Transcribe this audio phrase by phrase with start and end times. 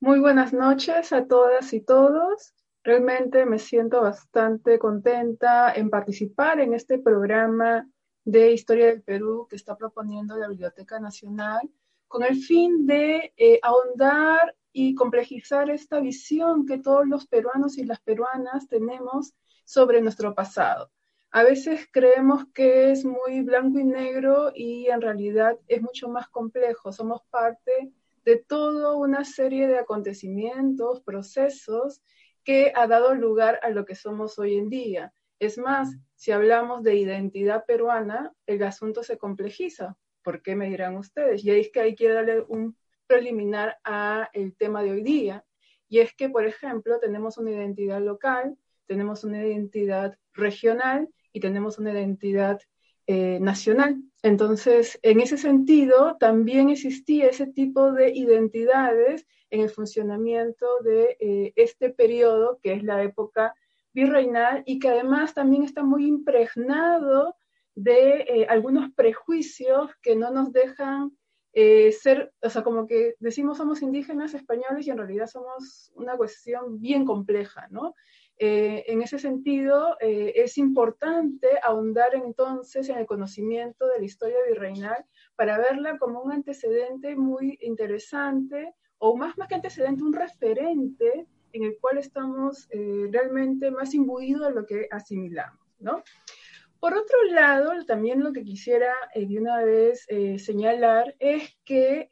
[0.00, 2.54] Muy buenas noches a todas y todos.
[2.82, 7.86] Realmente me siento bastante contenta en participar en este programa
[8.24, 11.60] de Historia del Perú que está proponiendo la Biblioteca Nacional
[12.08, 17.84] con el fin de eh, ahondar y complejizar esta visión que todos los peruanos y
[17.84, 20.90] las peruanas tenemos sobre nuestro pasado.
[21.32, 26.28] A veces creemos que es muy blanco y negro y en realidad es mucho más
[26.28, 26.92] complejo.
[26.92, 27.92] Somos parte
[28.24, 32.02] de toda una serie de acontecimientos, procesos
[32.42, 35.12] que ha dado lugar a lo que somos hoy en día.
[35.38, 39.96] Es más, si hablamos de identidad peruana, el asunto se complejiza.
[40.22, 41.44] ¿Por qué me dirán ustedes?
[41.44, 42.76] Y es que hay que darle un
[43.10, 45.44] preliminar a el tema de hoy día.
[45.88, 48.56] Y es que, por ejemplo, tenemos una identidad local,
[48.86, 52.60] tenemos una identidad regional y tenemos una identidad
[53.08, 54.00] eh, nacional.
[54.22, 61.52] Entonces, en ese sentido, también existía ese tipo de identidades en el funcionamiento de eh,
[61.56, 63.56] este periodo, que es la época
[63.92, 67.34] virreinal, y que además también está muy impregnado
[67.74, 71.10] de eh, algunos prejuicios que no nos dejan
[71.52, 76.80] ser, o sea, como que decimos somos indígenas españoles y en realidad somos una cuestión
[76.80, 77.94] bien compleja, ¿no?
[78.42, 84.38] Eh, en ese sentido, eh, es importante ahondar entonces en el conocimiento de la historia
[84.48, 85.04] virreinal
[85.36, 91.64] para verla como un antecedente muy interesante, o más, más que antecedente, un referente en
[91.64, 96.02] el cual estamos eh, realmente más imbuidos de lo que asimilamos, ¿no?
[96.80, 100.06] Por otro lado, también lo que quisiera de una vez
[100.38, 102.10] señalar es que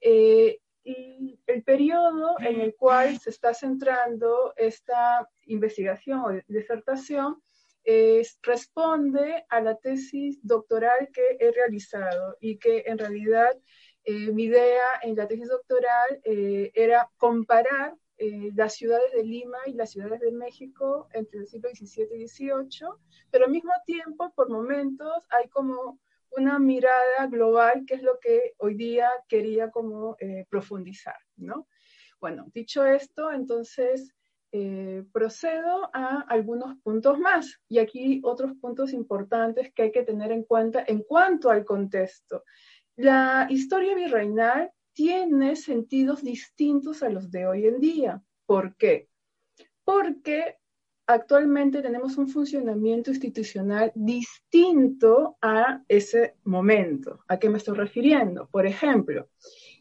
[0.84, 7.42] y el periodo en el cual se está centrando esta investigación o disertación
[8.42, 13.56] responde a la tesis doctoral que he realizado y que en realidad
[14.04, 19.58] eh, mi idea en la tesis doctoral eh, era comparar eh, las ciudades de Lima
[19.66, 22.88] y las ciudades de México entre el siglo XVII y XVIII,
[23.30, 28.54] pero al mismo tiempo, por momentos, hay como una mirada global, que es lo que
[28.58, 31.68] hoy día quería como eh, profundizar, ¿no?
[32.20, 34.14] Bueno, dicho esto, entonces
[34.50, 40.32] eh, procedo a algunos puntos más y aquí otros puntos importantes que hay que tener
[40.32, 42.44] en cuenta en cuanto al contexto.
[42.96, 48.20] La historia virreinal tiene sentidos distintos a los de hoy en día.
[48.46, 49.08] ¿Por qué?
[49.84, 50.56] Porque
[51.06, 57.20] actualmente tenemos un funcionamiento institucional distinto a ese momento.
[57.28, 58.48] ¿A qué me estoy refiriendo?
[58.50, 59.28] Por ejemplo,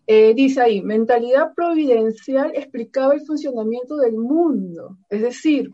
[0.05, 5.73] eh, dice ahí, mentalidad providencial explicaba el funcionamiento del mundo, es decir,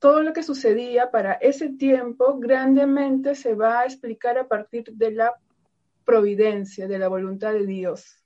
[0.00, 5.12] todo lo que sucedía para ese tiempo grandemente se va a explicar a partir de
[5.12, 5.32] la
[6.06, 8.24] providencia, de la voluntad de Dios.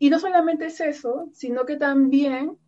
[0.00, 2.58] Y no solamente es eso, sino que también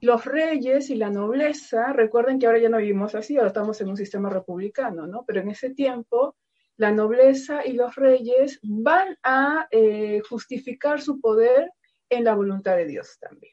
[0.00, 3.90] los reyes y la nobleza, recuerden que ahora ya no vivimos así, ahora estamos en
[3.90, 5.24] un sistema republicano, ¿no?
[5.26, 6.36] Pero en ese tiempo,
[6.76, 11.70] la nobleza y los reyes van a eh, justificar su poder
[12.08, 13.52] en la voluntad de Dios también.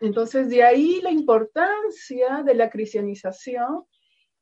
[0.00, 3.86] Entonces, de ahí la importancia de la cristianización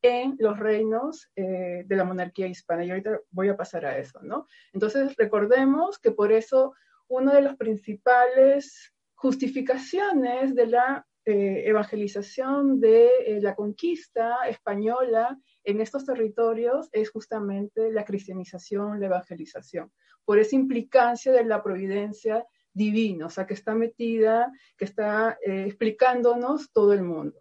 [0.05, 2.85] en los reinos eh, de la monarquía hispana.
[2.85, 4.47] Y ahorita voy a pasar a eso, ¿no?
[4.73, 6.73] Entonces, recordemos que por eso
[7.07, 15.81] una de las principales justificaciones de la eh, evangelización de eh, la conquista española en
[15.81, 19.91] estos territorios es justamente la cristianización, la evangelización,
[20.23, 25.63] por esa implicancia de la providencia divina, o sea, que está metida, que está eh,
[25.65, 27.39] explicándonos todo el mundo.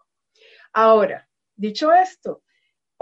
[0.73, 2.43] Ahora, dicho esto,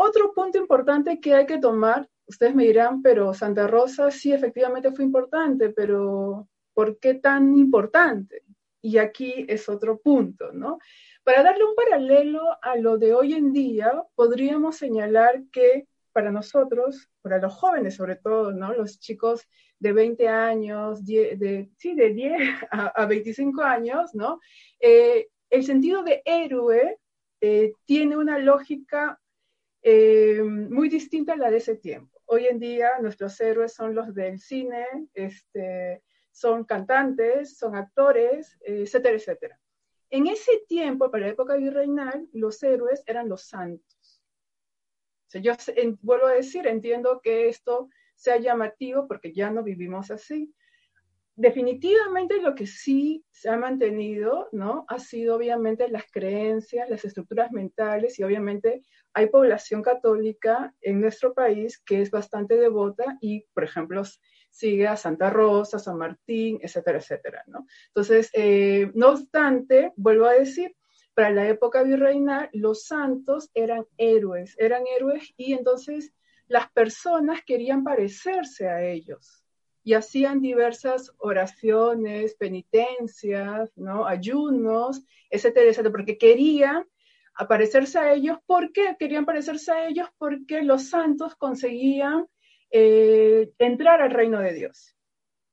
[0.02, 4.92] otro punto importante que hay que tomar, ustedes me dirán, pero Santa Rosa sí efectivamente
[4.92, 8.42] fue importante, pero ¿por qué tan importante?
[8.80, 10.78] Y aquí es otro punto, ¿no?
[11.22, 17.08] Para darle un paralelo a lo de hoy en día, podríamos señalar que para nosotros,
[17.22, 18.72] para los jóvenes sobre todo, ¿no?
[18.74, 19.46] Los chicos
[19.78, 22.32] de 20 años, de, sí, de 10
[22.70, 24.40] a, 25 años, ¿no?
[24.80, 26.98] Eh, el sentido de héroe
[27.40, 29.20] eh, tiene una lógica
[29.82, 32.20] eh, muy distinta a la de ese tiempo.
[32.26, 39.16] Hoy en día nuestros héroes son los del cine, este, son cantantes, son actores, etcétera,
[39.16, 39.60] etcétera.
[40.10, 44.22] En ese tiempo, para la época virreinal, los héroes eran los santos.
[45.32, 45.54] yo
[46.02, 50.54] vuelvo a decir, entiendo que esto sea llamativo porque ya no vivimos así.
[51.34, 54.84] Definitivamente lo que sí se ha mantenido, ¿no?
[54.88, 58.82] Ha sido obviamente las creencias, las estructuras mentales y obviamente
[59.14, 64.02] hay población católica en nuestro país que es bastante devota y, por ejemplo,
[64.50, 67.66] sigue a Santa Rosa, San Martín, etcétera, etcétera, ¿no?
[67.88, 70.74] Entonces, eh, no obstante, vuelvo a decir,
[71.14, 76.12] para la época virreinal, los santos eran héroes, eran héroes y entonces
[76.46, 79.44] las personas querían parecerse a ellos
[79.84, 84.06] y hacían diversas oraciones, penitencias, ¿no?
[84.06, 86.86] ayunos, etcétera, etcétera, porque querían
[87.48, 88.38] parecerse a ellos.
[88.46, 90.08] ¿Por qué querían parecerse a ellos?
[90.18, 92.26] Porque los santos conseguían
[92.70, 94.96] eh, entrar al reino de Dios.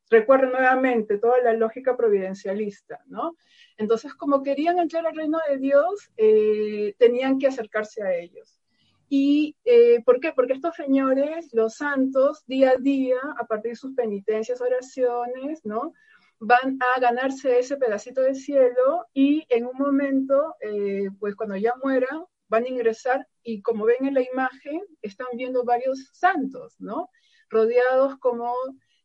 [0.10, 3.36] Recuerden nuevamente toda la lógica providencialista, ¿no?
[3.78, 8.60] Entonces, como querían entrar al reino de Dios, eh, tenían que acercarse a ellos.
[9.08, 10.32] ¿Y eh, por qué?
[10.34, 15.94] Porque estos señores, los santos, día a día, a partir de sus penitencias, oraciones, ¿no?
[16.40, 21.74] Van a ganarse ese pedacito de cielo y en un momento, eh, pues cuando ya
[21.84, 27.10] mueran, van a ingresar y como ven en la imagen, están viendo varios santos, ¿no?
[27.50, 28.54] Rodeados como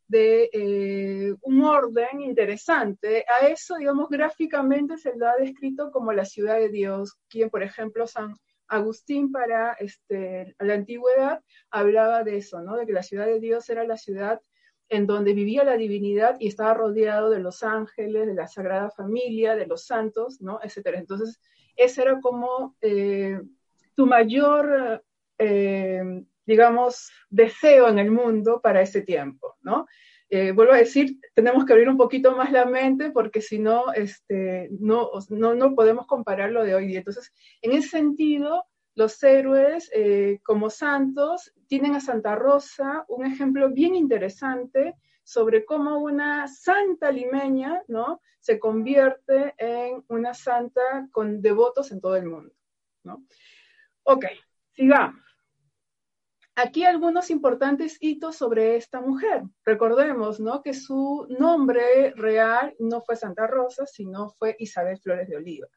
[0.07, 3.25] de eh, un orden interesante.
[3.27, 7.63] A eso, digamos, gráficamente se lo ha descrito como la ciudad de Dios, quien, por
[7.63, 8.35] ejemplo, San
[8.67, 12.75] Agustín para este, la antigüedad hablaba de eso, ¿no?
[12.77, 14.41] De que la ciudad de Dios era la ciudad
[14.89, 19.55] en donde vivía la divinidad y estaba rodeado de los ángeles, de la Sagrada Familia,
[19.55, 20.59] de los santos, ¿no?
[20.63, 20.99] Etcétera.
[20.99, 21.39] Entonces,
[21.75, 23.41] ese era como eh,
[23.95, 25.03] tu mayor,
[25.37, 29.85] eh, digamos, deseo en el mundo para ese tiempo, ¿no?
[30.29, 33.93] Eh, vuelvo a decir, tenemos que abrir un poquito más la mente porque si no,
[33.93, 36.95] este, no, no, no podemos comparar lo de hoy.
[36.95, 37.31] Entonces,
[37.61, 43.93] en ese sentido, los héroes eh, como santos tienen a Santa Rosa un ejemplo bien
[43.95, 48.21] interesante sobre cómo una santa limeña, ¿no?
[48.39, 52.53] Se convierte en una santa con devotos en todo el mundo,
[53.03, 53.25] ¿no?
[54.03, 54.25] Ok,
[54.71, 55.19] sigamos.
[56.57, 59.43] Aquí algunos importantes hitos sobre esta mujer.
[59.65, 60.61] Recordemos, ¿no?
[60.61, 65.67] Que su nombre real no fue Santa Rosa, sino fue Isabel Flores de Oliva.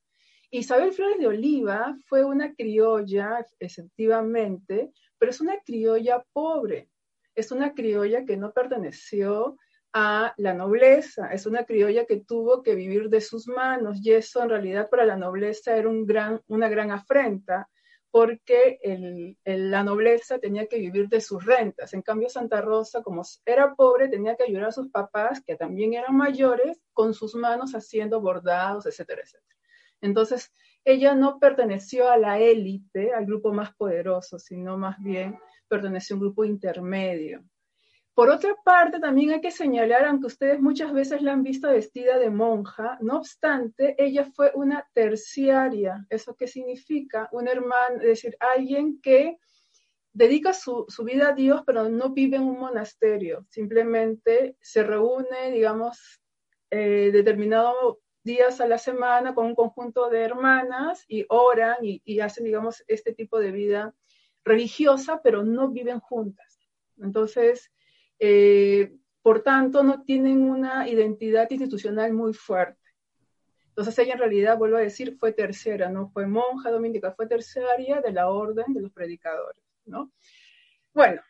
[0.51, 6.89] Isabel Flores de Oliva fue una criolla, efectivamente, pero es una criolla pobre.
[7.35, 9.59] Es una criolla que no perteneció
[9.93, 14.43] a la nobleza, es una criolla que tuvo que vivir de sus manos y eso
[14.43, 17.69] en realidad para la nobleza era una gran afrenta
[18.11, 21.93] porque la nobleza tenía que vivir de sus rentas.
[21.93, 25.95] En cambio, Santa Rosa, como era pobre, tenía que ayudar a sus papás, que también
[25.95, 29.57] eran mayores, con sus manos haciendo bordados, etcétera, etcétera.
[30.01, 30.53] Entonces,
[30.85, 35.39] ella no perteneció a la élite, al grupo más poderoso, sino más bien
[35.69, 37.45] perteneció a un grupo intermedio.
[38.15, 42.19] Por otra parte, también hay que señalar, aunque ustedes muchas veces la han visto vestida
[42.19, 46.05] de monja, no obstante, ella fue una terciaria.
[46.11, 47.29] ¿Eso qué significa?
[47.31, 49.39] Un hermano, es decir, alguien que
[50.13, 56.21] dedica su, vida a Dios, pero no vive en un monasterio, simplemente se reúne, digamos,
[56.71, 62.45] eh, determinados días a la semana con un conjunto de hermanas y oran y, hacen,
[62.45, 63.95] digamos, este tipo de vida
[64.45, 66.61] religiosa, pero no viven juntas.
[66.99, 67.73] Entonces,
[68.19, 72.79] eh, por tanto, no tienen una identidad institucional muy fuerte.
[73.71, 78.01] Entonces ella en realidad, vuelvo a decir, fue tercera, no fue monja dominica, fue terciaria
[78.01, 80.13] de la orden de los predicadores, ¿no?
[80.93, 81.23] Bueno,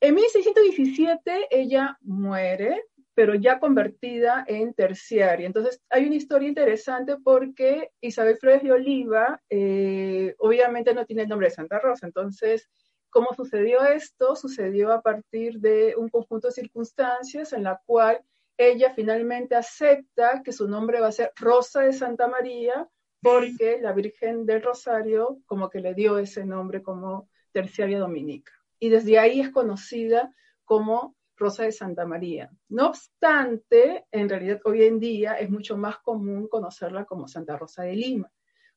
[0.00, 5.46] en 1617 ella muere, pero ya convertida en terciaria.
[5.46, 11.28] Entonces hay una historia interesante porque Isabel Flores de Oliva eh, obviamente no tiene el
[11.28, 12.68] nombre de Santa Rosa, entonces
[13.10, 14.36] ¿Cómo sucedió esto?
[14.36, 18.22] Sucedió a partir de un conjunto de circunstancias en la cual
[18.56, 22.88] ella finalmente acepta que su nombre va a ser Rosa de Santa María
[23.20, 28.52] porque la Virgen del Rosario como que le dio ese nombre como terciaria dominica.
[28.78, 30.32] Y desde ahí es conocida
[30.64, 32.50] como Rosa de Santa María.
[32.68, 37.82] No obstante, en realidad hoy en día es mucho más común conocerla como Santa Rosa
[37.82, 38.30] de Lima,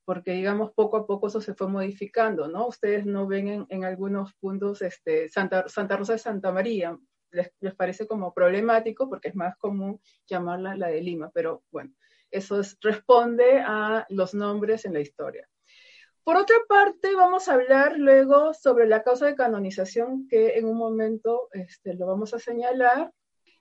[0.05, 2.67] porque digamos poco a poco eso se fue modificando, ¿no?
[2.67, 6.97] Ustedes no ven en, algunos puntos este, Santa, Santa Rosa de Santa María,
[7.31, 11.93] les, parece como problemático porque es más común llamarla la de Lima, pero bueno,
[12.31, 15.47] eso responde a los nombres en la historia.
[16.23, 20.77] Por otra parte, vamos a hablar luego sobre la causa de canonización, que en un
[20.77, 23.11] momento este, lo vamos a señalar.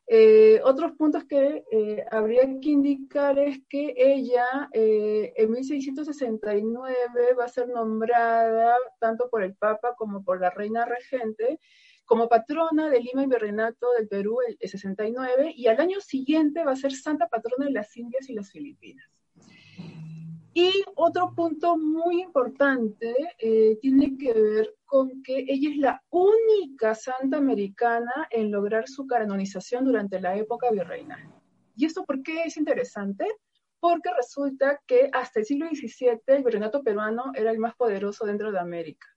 [0.07, 7.45] Eh, otros puntos que eh, habría que indicar es que ella eh, en 1669 va
[7.45, 11.59] a ser nombrada tanto por el Papa como por la Reina Regente
[12.05, 16.73] como patrona de Lima y Virreinato del Perú el, 69 y al año siguiente va
[16.73, 19.09] a ser santa patrona de las Indias y las Filipinas.
[20.55, 26.95] Y otro punto muy importante eh, tiene que ver con que ella es la única
[26.95, 31.21] santa americana en lograr su canonización durante la época virreinal.
[31.77, 33.27] ¿Y esto por qué es interesante?
[33.81, 38.53] Porque resulta que hasta el siglo XVII el virreinato peruano era el más poderoso dentro
[38.53, 39.09] de América.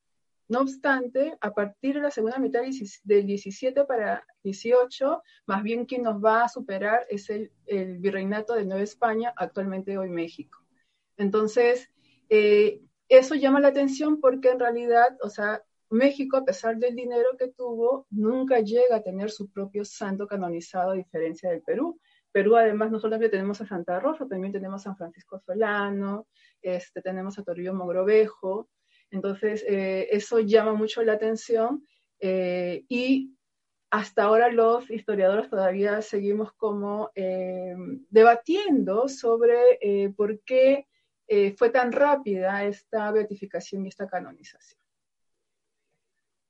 [0.47, 2.61] No obstante, a partir de la segunda mitad
[3.03, 7.51] del 17 para 18, más bien quien nos va a superar es el,
[7.97, 10.64] virreinato de Nueva España, actualmente hoy México.
[11.17, 11.89] Entonces,
[12.29, 17.29] eh, eso llama la atención porque en realidad, o sea, México, a pesar del dinero
[17.38, 22.00] que tuvo, nunca llega a tener su propio santo canonizado, a diferencia del Perú.
[22.31, 26.27] Perú, además, no solamente tenemos a Santa Rosa, también tenemos a San Francisco Solano,
[26.62, 28.69] este, tenemos a Torrillo Mogrovejo,
[29.12, 31.88] entonces, eh, eso llama mucho la atención
[32.19, 33.38] eh, y
[33.91, 37.12] hasta ahora los historiadores todavía seguimos como
[38.10, 40.86] debatiendo sobre por qué
[41.58, 44.79] fue tan rápida esta beatificación y esta canonización.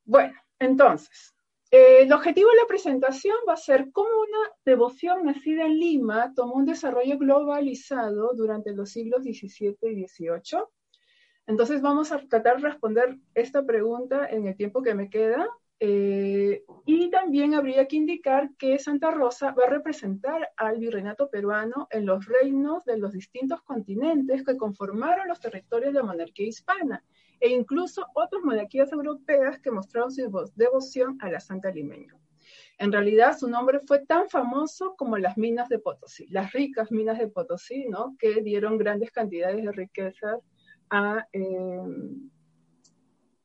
[0.04, 1.34] Bueno, entonces,
[1.72, 6.56] el objetivo de la presentación va a ser cómo una devoción nacida en Lima tomó
[6.56, 10.66] un desarrollo globalizado durante los siglos XVII y XVIII
[11.48, 15.48] entonces vamos a tratar de responder esta pregunta en el tiempo que me queda.
[15.80, 21.88] Eh, y también habría que indicar que Santa Rosa va a representar al virreinato peruano
[21.92, 27.04] en los reinos de los distintos continentes que conformaron los territorios de la monarquía hispana
[27.42, 32.16] e incluso otras monarquías europeas que mostraron su devoción a la Santa Limeña.
[32.78, 37.18] En realidad su nombre fue tan famoso como las minas de Potosí, las ricas minas
[37.18, 38.16] de Potosí, ¿no?
[38.20, 40.42] que dieron grandes cantidades de riquezas
[40.90, 41.28] a,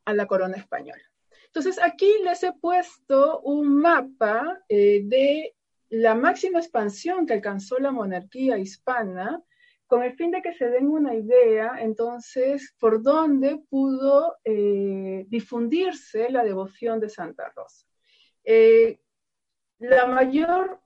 [0.06, 1.09] la corona española.
[1.52, 5.56] Entonces, aquí les he puesto un mapa eh, de
[5.88, 9.42] la máxima expansión que alcanzó la monarquía hispana,
[9.88, 16.30] con el fin de que se den una idea, entonces, por dónde pudo eh, difundirse
[16.30, 17.84] la devoción de Santa Rosa.
[18.44, 19.00] Eh,
[19.80, 20.80] la mayor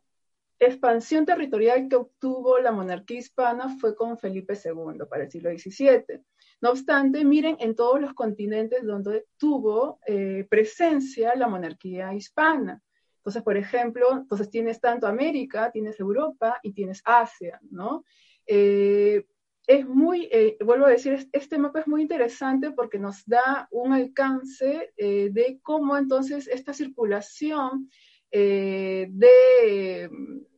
[0.58, 6.24] expansión territorial que obtuvo la monarquía hispana fue con Felipe II para el siglo XVII.
[6.64, 12.82] No obstante, miren en todos los continentes donde tuvo eh, presencia la monarquía hispana.
[13.18, 18.06] Entonces, por ejemplo, entonces tienes tanto América, tienes Europa y tienes Asia, ¿no?
[18.46, 19.26] Eh,
[19.66, 23.92] es muy, eh, vuelvo a decir, este mapa es muy interesante porque nos da un
[23.92, 27.90] alcance de cómo entonces esta circulación
[28.30, 29.10] de,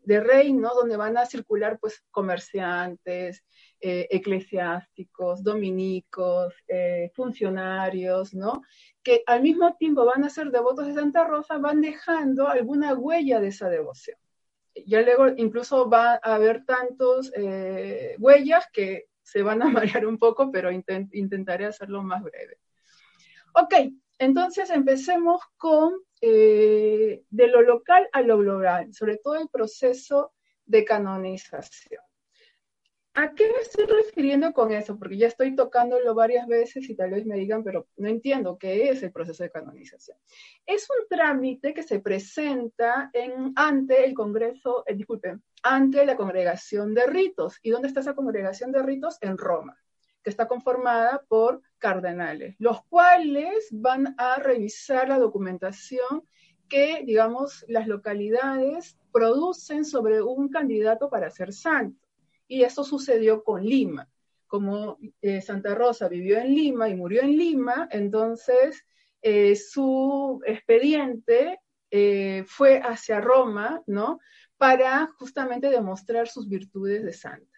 [0.06, 3.44] de reinos donde van a circular pues comerciantes,
[3.80, 8.62] eh, eclesiásticos, dominicos, eh, funcionarios, ¿no?
[9.02, 13.40] Que al mismo tiempo van a ser devotos de Santa Rosa, van dejando alguna huella
[13.40, 14.16] de esa devoción.
[14.86, 19.68] Ya luego incluso va a haber tantos eh, huellas que se van a
[20.00, 22.58] marear un poco, pero intentaré hacerlo más breve.
[23.54, 23.74] Ok,
[24.18, 30.32] Entonces empecemos con eh, de lo local a lo global, sobre todo el proceso
[30.64, 32.00] de canonización.
[33.18, 34.98] ¿A qué me estoy refiriendo con eso?
[34.98, 38.90] Porque ya estoy tocándolo varias veces y tal vez me digan, pero no entiendo qué
[38.90, 40.18] es el proceso de canonización.
[40.66, 46.92] Es un trámite que se presenta en, ante el Congreso, eh, disculpen, ante la Congregación
[46.92, 47.58] de Ritos.
[47.62, 49.16] ¿Y dónde está esa Congregación de Ritos?
[49.22, 49.78] En Roma,
[50.26, 56.24] que está conformada por cardenales, los cuales van a revisar la documentación
[56.68, 62.04] que, digamos, las localidades producen sobre un candidato para ser santo.
[62.48, 64.08] Y eso sucedió con Lima.
[64.48, 68.84] Como eh, Santa Rosa vivió en Lima y murió en Lima, entonces
[69.22, 71.60] eh, su expediente
[71.92, 74.18] eh, fue hacia Roma, ¿no?
[74.56, 77.55] Para justamente demostrar sus virtudes de santa.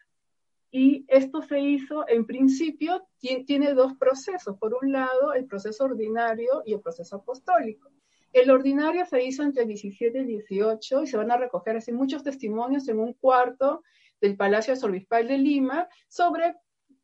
[0.71, 4.59] Y esto se hizo, en principio, tiene dos procesos.
[4.59, 7.91] Por un lado, el proceso ordinario y el proceso apostólico.
[8.33, 11.77] El ordinario se hizo entre el 17 y el 18 y se van a recoger
[11.77, 13.83] así muchos testimonios en un cuarto
[14.21, 16.55] del Palacio Arzobispal de Lima sobre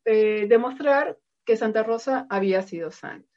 [0.04, 3.28] eh, demostrar que Santa Rosa había sido santa.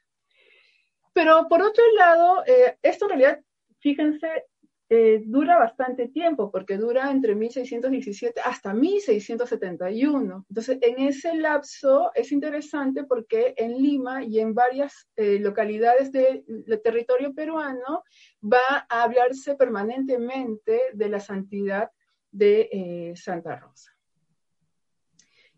[1.14, 3.40] Pero por otro lado, eh, esto en realidad,
[3.80, 4.44] fíjense,
[4.90, 10.46] eh, dura bastante tiempo, porque dura entre 1617 hasta 1671.
[10.48, 16.44] Entonces, en ese lapso es interesante porque en Lima y en varias localidades del
[16.82, 18.02] territorio peruano
[18.42, 21.90] va a hablarse permanentemente de la santidad
[22.30, 23.92] de eh, Santa Rosa.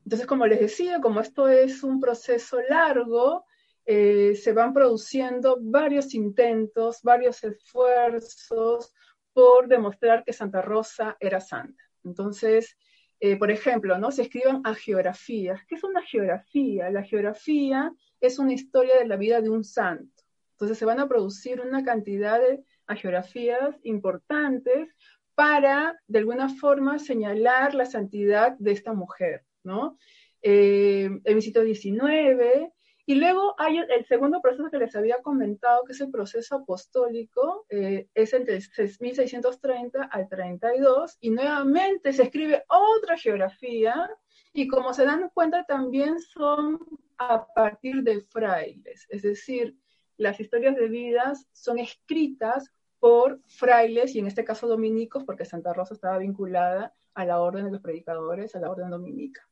[0.04, 3.44] Entonces, como les decía, como esto es un proceso largo,
[3.84, 8.92] eh, se van produciendo varios intentos, varios esfuerzos
[9.40, 11.82] por demostrar que Santa Rosa era santa.
[12.04, 12.76] Entonces,
[13.20, 14.10] eh, por ejemplo, ¿no?
[14.10, 15.64] se escriben geografías.
[15.66, 16.90] ¿Qué es una geografía?
[16.90, 20.22] La geografía es una historia de la vida de un santo.
[20.52, 22.62] Entonces se van a producir una cantidad de
[22.96, 24.94] geografías importantes
[25.34, 29.96] para, de alguna forma, señalar la santidad de esta mujer, ¿no?
[30.42, 31.08] Eh,
[31.40, 32.68] siglo XIX,
[33.10, 37.66] y luego hay el segundo proceso que les había comentado, que es el proceso apostólico,
[37.68, 38.60] eh, es entre
[39.00, 44.08] 1630 al 32, y nuevamente se escribe otra geografía,
[44.52, 46.78] y como se dan cuenta también son
[47.18, 49.76] a partir de frailes, es decir,
[50.16, 52.70] las historias de vidas son escritas
[53.00, 57.64] por frailes, y en este caso dominicos, porque Santa Rosa estaba vinculada a la orden
[57.64, 59.49] de los predicadores, a la orden dominica.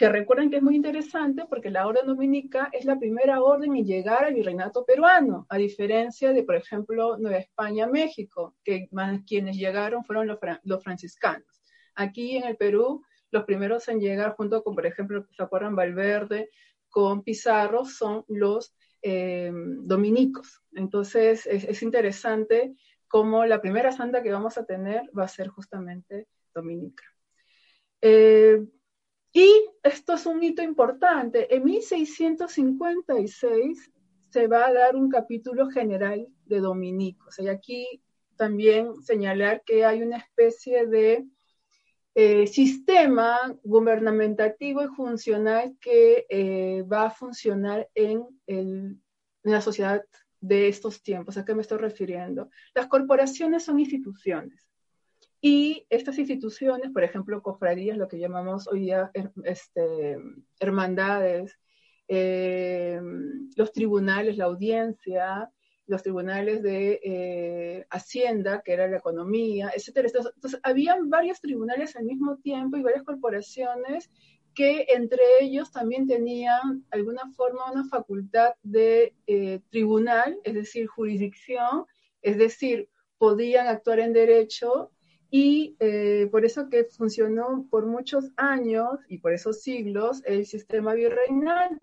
[0.00, 3.84] Que recuerden que es muy interesante porque la orden dominica es la primera orden en
[3.84, 8.88] llegar al virreinato peruano, a diferencia de, por ejemplo, Nueva España, México, que
[9.26, 11.62] quienes llegaron fueron los, los franciscanos.
[11.94, 16.48] Aquí en el Perú, los primeros en llegar, junto con, por ejemplo, se acuerdan Valverde,
[16.88, 20.62] con Pizarro, son los eh, dominicos.
[20.72, 22.74] Entonces es, interesante
[23.06, 27.04] cómo la primera santa que vamos a tener va a ser justamente dominica.
[28.00, 28.64] Eh,
[29.32, 31.54] y esto es un hito importante.
[31.54, 33.90] En 1656
[34.28, 37.38] se va a dar un capítulo general de dominicos.
[37.38, 38.02] Y aquí
[38.36, 41.26] también señalar que hay una especie de
[42.14, 49.02] eh, sistema gubernamentativo y funcional que eh, va a funcionar en, en,
[49.42, 50.04] la sociedad
[50.40, 51.36] de estos tiempos.
[51.36, 52.50] ¿A qué me estoy refiriendo?
[52.74, 54.69] Las corporaciones son instituciones.
[55.40, 59.10] Y estas instituciones, por ejemplo, cofradías, lo que llamamos hoy día
[59.44, 60.18] este,
[60.58, 61.58] hermandades,
[62.08, 63.00] eh,
[63.56, 65.50] los tribunales, la audiencia,
[65.86, 70.08] los tribunales de eh, Hacienda, que era la economía, etcétera.
[70.08, 74.10] Entonces, habían varios tribunales al mismo tiempo y varias corporaciones
[74.54, 81.86] que entre ellos también tenían alguna forma una facultad de eh, tribunal, es decir, jurisdicción,
[82.20, 84.90] es decir, podían actuar en derecho
[85.30, 90.94] y eh, por eso que funcionó por muchos años y por esos siglos el sistema
[90.94, 91.78] virreinal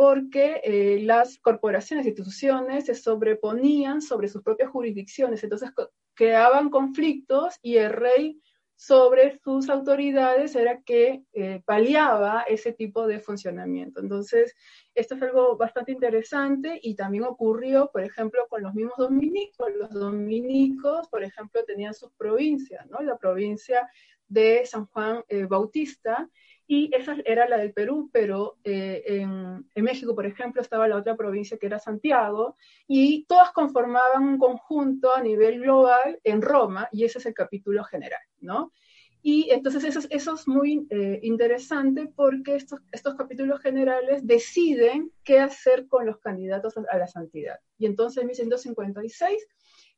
[0.00, 5.72] porque eh, las corporaciones e instituciones se sobreponían sobre sus propias jurisdicciones, entonces
[6.14, 8.40] creaban conflictos y el rey
[8.80, 14.00] sobre sus autoridades era que eh, paliaba ese tipo de funcionamiento.
[14.00, 14.56] Entonces,
[14.94, 19.68] esto es algo bastante interesante y también ocurrió, por ejemplo, con los mismos dominicos.
[19.76, 23.02] Los dominicos, por ejemplo, tenían sus provincias, ¿no?
[23.02, 23.86] La provincia
[24.28, 26.30] de San Juan eh, Bautista,
[26.72, 31.16] y esa era la del Perú, pero eh, en, México, por ejemplo, estaba la otra
[31.16, 32.56] provincia que era Santiago,
[32.86, 37.82] y todas conformaban un conjunto a nivel global en Roma, y ese es el capítulo
[37.82, 38.72] general, ¿no?
[39.20, 45.40] Y entonces eso, eso es muy eh, interesante porque estos, estos capítulos generales deciden qué
[45.40, 47.58] hacer con los candidatos a, la santidad.
[47.78, 49.44] Y entonces en 1156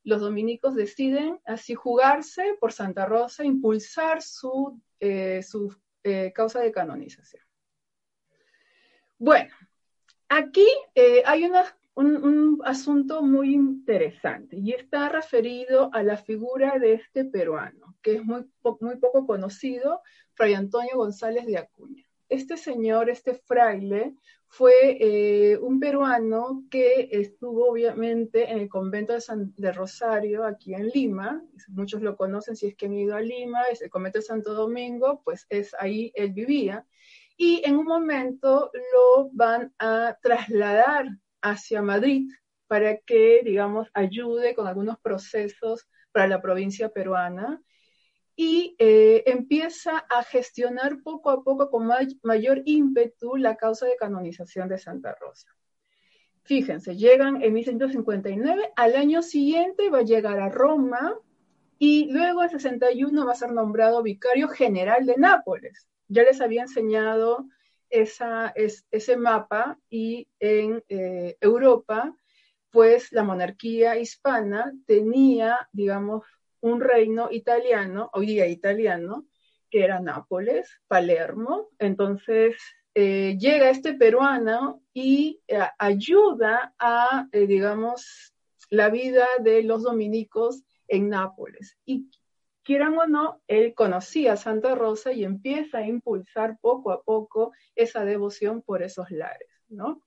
[0.05, 5.71] los dominicos deciden así jugarse por Santa Rosa, impulsar su, eh, su
[6.05, 7.43] eh, causa de canonización.
[9.19, 9.55] Bueno,
[10.29, 10.67] aquí
[11.25, 17.97] hay una un, asunto muy interesante y está referido a la figura de este peruano,
[18.03, 18.47] que es muy,
[18.81, 20.01] muy poco conocido,
[20.35, 22.05] Fray Antonio González de Acuña.
[22.33, 24.15] Este señor, este fraile,
[24.47, 30.73] fue eh, un peruano que estuvo obviamente en el convento de, San, de, Rosario, aquí
[30.73, 31.45] en Lima.
[31.69, 34.55] Muchos lo conocen si es que han ido a Lima, es el convento de Santo
[34.55, 36.87] Domingo, pues es ahí él vivía.
[37.37, 41.09] Y en un momento lo van a trasladar
[41.43, 42.31] hacia Madrid
[42.67, 47.61] para que, digamos, ayude con algunos procesos para la provincia peruana
[48.35, 51.89] y eh, empieza a gestionar poco a poco con
[52.23, 55.49] mayor ímpetu la causa de canonización de Santa Rosa.
[56.45, 61.17] Fíjense, llegan en 1159, al año siguiente va a llegar a Roma
[61.79, 65.89] y luego en 61 va a ser nombrado vicario general de Nápoles.
[66.09, 67.47] Ya les había enseñado
[67.91, 72.17] esa, es, ese mapa y en eh, Europa,
[72.71, 76.25] pues la monarquía hispana tenía, digamos,
[76.63, 79.27] un reino italiano, hoy día italiano,
[79.71, 81.69] que era Nápoles, Palermo.
[81.79, 82.57] Entonces
[82.95, 88.33] eh, llega este peruano y eh, ayuda a, digamos,
[88.71, 91.77] la vida de los dominicos en Nápoles.
[91.85, 92.09] Y
[92.63, 97.53] quieran o no, él conocía a Santa Rosa y empieza a impulsar poco a poco
[97.75, 100.03] esa devoción por esos lares, ¿no?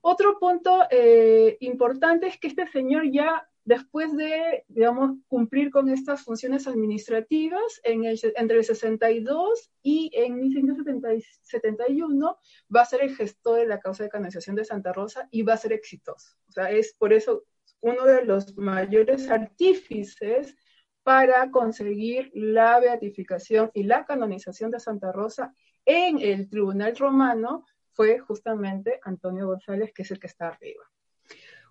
[0.00, 6.22] Otro punto eh, importante es que este señor ya después de, digamos, cumplir con estas
[6.22, 12.38] funciones administrativas, en el, entre el 62 y en 1971
[12.74, 15.52] va a ser el gestor de la causa de canalización de Santa Rosa y va
[15.52, 16.34] a ser exitoso.
[16.48, 17.44] O sea, es por eso
[17.82, 20.56] uno de los mayores artífices
[21.02, 25.54] para conseguir la beatificación y la canonización de Santa Rosa
[25.84, 30.84] en el tribunal romano fue justamente Antonio González, que es el que está arriba.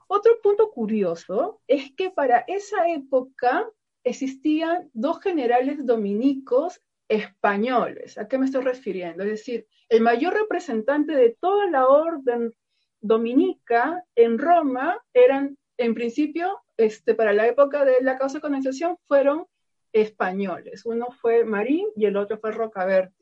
[0.08, 3.70] Otro punto curioso es que para esa época
[4.04, 8.17] existían dos generales dominicos españoles.
[8.17, 9.24] ¿A qué me estoy refiriendo?
[9.24, 12.54] Es decir, el mayor representante de toda la orden
[13.02, 18.98] dominica en Roma eran en principio, este, para la época de la causa de canonización
[19.08, 19.46] fueron
[19.93, 20.86] españoles.
[20.86, 23.16] Uno fue Marín y el otro fue Rocaberti.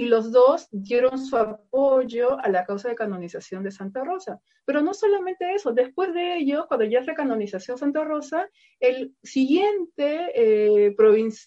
[0.00, 4.40] Y los dos dieron su apoyo a la causa de canonización de Santa Rosa.
[4.64, 10.32] Pero no solamente eso, después de ello, cuando ya fue canonización Santa Rosa, el siguiente,
[10.34, 10.96] eh,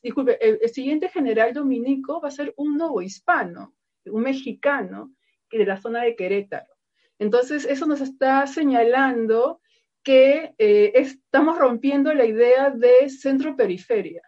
[0.04, 3.74] disculpe, el, siguiente general dominico va a ser un nuevo hispano,
[4.06, 5.16] un mexicano
[5.52, 6.76] de la zona de Querétaro.
[7.18, 9.62] Entonces, eso nos está señalando
[10.04, 14.22] que eh, estamos rompiendo la idea de centro-periferia,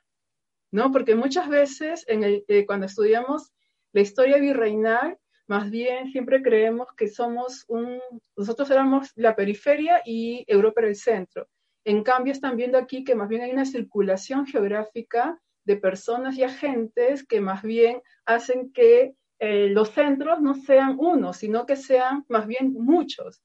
[0.71, 0.91] ¿no?
[0.91, 3.51] Porque muchas veces en el, eh, cuando estudiamos
[3.95, 8.01] la historia virreinal, más bien siempre creemos que somos un,
[8.36, 11.47] nosotros éramos la periferia y Europa era el centro.
[11.86, 16.43] En cambio, están viendo aquí que más bien hay una circulación geográfica de personas y
[16.43, 22.25] agentes que más bien hacen que eh, los centros no sean uno, sino que sean
[22.27, 23.41] más bien muchos.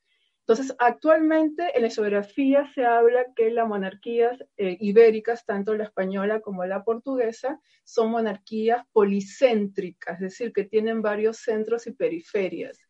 [0.50, 6.40] Entonces, actualmente en la geografía se habla que las monarquías eh, ibéricas, tanto la española
[6.40, 12.80] como la portuguesa, son monarquías policéntricas, es decir, que tienen varios centros y periferias.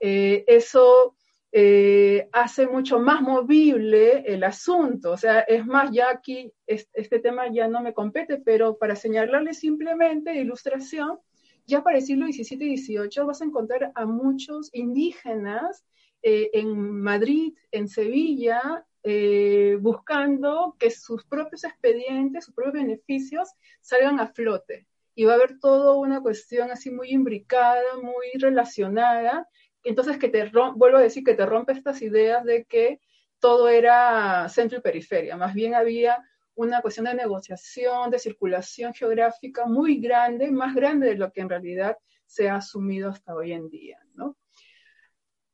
[0.00, 1.14] Eh, eso
[1.52, 7.46] eh, hace mucho más movible el asunto, o sea, es más, ya aquí este tema
[7.46, 11.20] ya no me compete, pero para señalarle simplemente de ilustración,
[11.64, 15.84] ya para el siglo XVII y XVIII vas a encontrar a muchos indígenas
[16.26, 23.50] eh, en Madrid, en Sevilla, eh, buscando que sus propios expedientes, sus propios beneficios
[23.82, 24.86] salgan a flote.
[25.14, 29.46] Y va a haber toda una cuestión así muy imbricada, muy relacionada.
[29.82, 33.00] Entonces, que te vuelvo a decir que te rompe estas ideas de que
[33.38, 35.36] todo era centro y periferia.
[35.36, 41.16] Más bien había una cuestión de negociación, de circulación geográfica muy grande, más grande de
[41.16, 44.38] lo que en realidad se ha asumido hasta hoy en día, ¿no?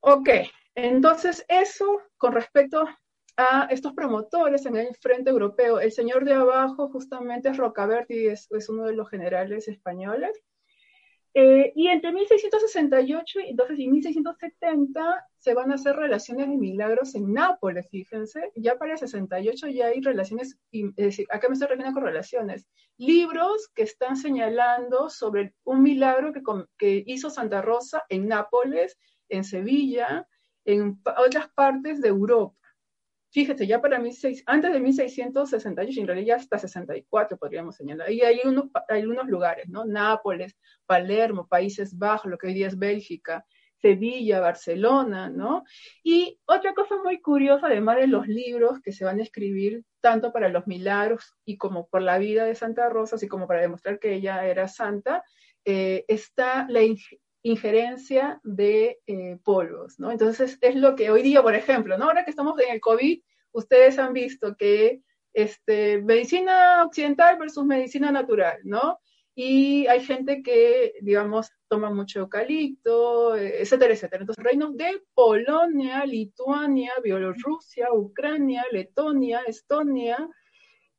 [0.00, 0.28] Ok,
[0.74, 2.84] entonces, eso con respecto
[3.36, 5.80] a estos promotores en el frente europeo.
[5.80, 10.40] El señor de abajo justamente es Rocaberti, es, es uno de los generales españoles.
[11.32, 17.14] Eh, y entre 1668 y, entonces, y 1670 se van a hacer relaciones de milagros
[17.14, 18.50] en Nápoles, fíjense.
[18.56, 22.66] Ya para el 68 ya hay relaciones, es decir, acá me estoy refiriendo con relaciones.
[22.96, 26.42] Libros que están señalando sobre un milagro que,
[26.76, 28.98] que hizo Santa Rosa en Nápoles,
[29.30, 30.26] en Sevilla,
[30.64, 32.56] en otras partes de Europa.
[33.32, 38.10] Fíjese, ya para antes de 1668, en realidad ya hasta 64 podríamos señalar.
[38.10, 39.84] Y hay unos, hay unos lugares, ¿no?
[39.84, 43.46] Nápoles, Palermo, Países Bajos, lo que hoy día es Bélgica,
[43.80, 45.64] Sevilla, Barcelona, ¿no?
[46.02, 50.32] Y otra cosa muy curiosa, además de los libros que se van a escribir tanto
[50.32, 54.00] para los milagros y como por la vida de Santa Rosa, así como para demostrar
[54.00, 55.22] que ella era santa,
[55.64, 56.82] eh, está la
[57.42, 59.96] injerencia de eh, polvos.
[59.98, 61.94] Entonces es lo que hoy día, por ejemplo.
[61.96, 63.20] Ahora que estamos en el COVID,
[63.52, 68.98] ustedes han visto que este, medicina occidental versus medicina natural, ¿no?
[69.34, 74.22] Y hay gente que, digamos, toma mucho eucalipto, etcétera, etcétera.
[74.22, 80.28] Entonces, reinos de Polonia, Lituania, Bielorrusia, Ucrania, Letonia, Estonia,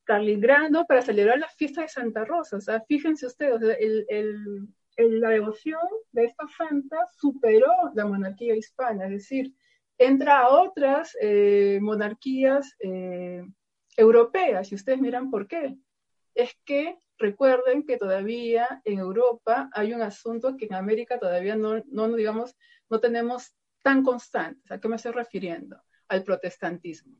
[0.06, 2.58] Kaliningrado, para celebrar la fiesta de Santa Rosa.
[2.58, 9.12] O sea, fíjense ustedes, el la devoción de esta santa superó la monarquía hispana, es
[9.12, 9.54] decir,
[9.98, 13.44] entra a otras eh, monarquías eh,
[13.96, 15.78] europeas, y ustedes miran por qué.
[16.34, 21.84] Es que recuerden que todavía en Europa hay un asunto que en América todavía no,
[21.88, 22.56] no digamos,
[22.90, 24.74] no tenemos tan constante.
[24.74, 25.82] ¿A qué me estoy refiriendo?
[26.08, 27.16] Al protestantismo.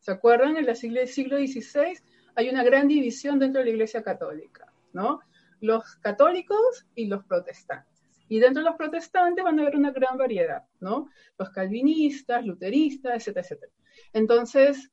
[0.00, 0.56] ¿Se acuerdan?
[0.56, 1.98] En el siglo, siglo XVI
[2.34, 5.20] hay una gran división dentro de la Iglesia Católica, ¿no?
[5.60, 7.90] Los católicos y los protestantes.
[8.28, 11.08] Y dentro de los protestantes van a haber una gran variedad, ¿no?
[11.38, 13.72] Los calvinistas, luteristas, etcétera, etcétera.
[14.12, 14.90] Entonces,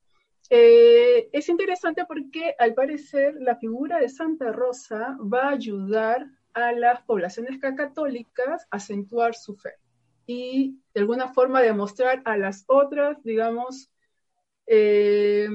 [0.49, 6.71] eh, es interesante porque al parecer la figura de Santa Rosa va a ayudar a
[6.71, 9.73] las poblaciones católicas a acentuar su fe
[10.25, 13.91] y de alguna forma demostrar a las otras, digamos,
[14.67, 15.47] eh,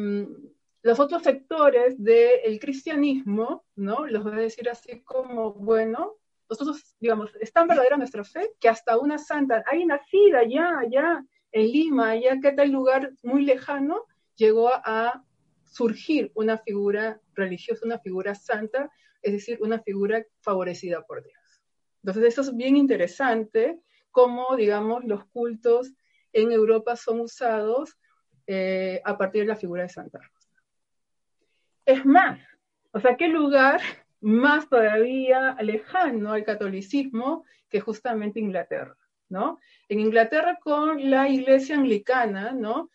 [0.83, 4.07] los otros sectores del cristianismo, ¿no?
[4.07, 6.17] Los voy a decir así como, bueno,
[6.51, 11.25] nosotros, digamos, es tan verdadera nuestra fe que hasta una santa, hay nacida allá, allá
[11.53, 14.05] en Lima, allá que tal lugar muy lejano,
[14.37, 15.25] llegó a
[15.65, 18.91] surgir una figura religiosa, una figura santa,
[19.23, 21.63] es decir, una figura favorecida por Dios.
[22.03, 25.93] Entonces, eso es bien interesante, cómo, digamos, los cultos
[26.33, 27.97] en Europa son usados
[28.47, 30.21] eh, a partir de la figura de Santa.
[31.93, 32.41] Es más,
[32.93, 33.83] o sea, ¿qué lugar
[34.23, 38.97] más todavía lejano al catolicismo que justamente Inglaterra,
[39.29, 39.59] ¿no?
[39.91, 42.91] En Inglaterra con la iglesia anglicana, ¿no?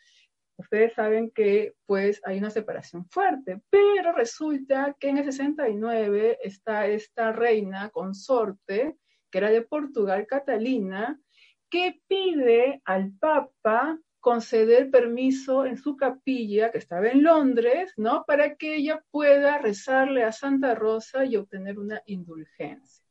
[0.55, 6.87] Ustedes saben que pues hay una separación fuerte, pero resulta que en el 69 está
[6.87, 8.97] esta reina consorte,
[9.29, 11.19] que era de Portugal, Catalina,
[11.69, 18.25] que pide al Papa conceder permiso en su capilla, que estaba en Londres, ¿no?
[18.27, 23.05] Para que ella pueda rezarle a Santa Rosa y obtener una indulgencia.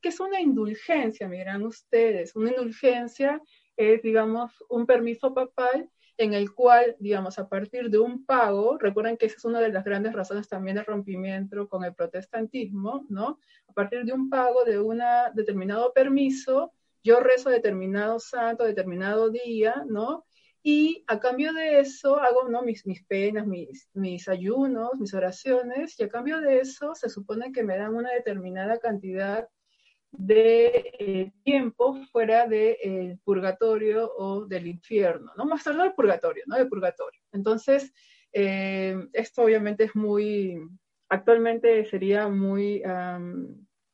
[0.00, 1.28] ¿Qué es una indulgencia?
[1.28, 3.40] Miran ustedes, una indulgencia
[3.76, 9.16] es, digamos, un permiso papal en el cual, digamos, a partir de un pago, recuerden
[9.16, 13.38] que esa es una de las grandes razones también de rompimiento con el protestantismo, ¿no?
[13.68, 15.00] A partir de un pago de un
[15.34, 16.72] determinado permiso,
[17.04, 20.24] yo rezo determinado santo, determinado día, ¿no?
[20.62, 22.62] Y a cambio de eso hago ¿no?
[22.62, 27.52] mis, mis penas, mis, mis ayunos, mis oraciones, y a cambio de eso se supone
[27.52, 29.48] que me dan una determinada cantidad
[30.10, 35.44] de eh, tiempo fuera del purgatorio o del infierno, ¿no?
[35.44, 36.56] Más tarde del purgatorio, ¿no?
[36.56, 37.20] Del purgatorio.
[37.32, 37.92] Entonces,
[38.32, 40.58] eh, esto obviamente es muy,
[41.08, 42.82] actualmente sería muy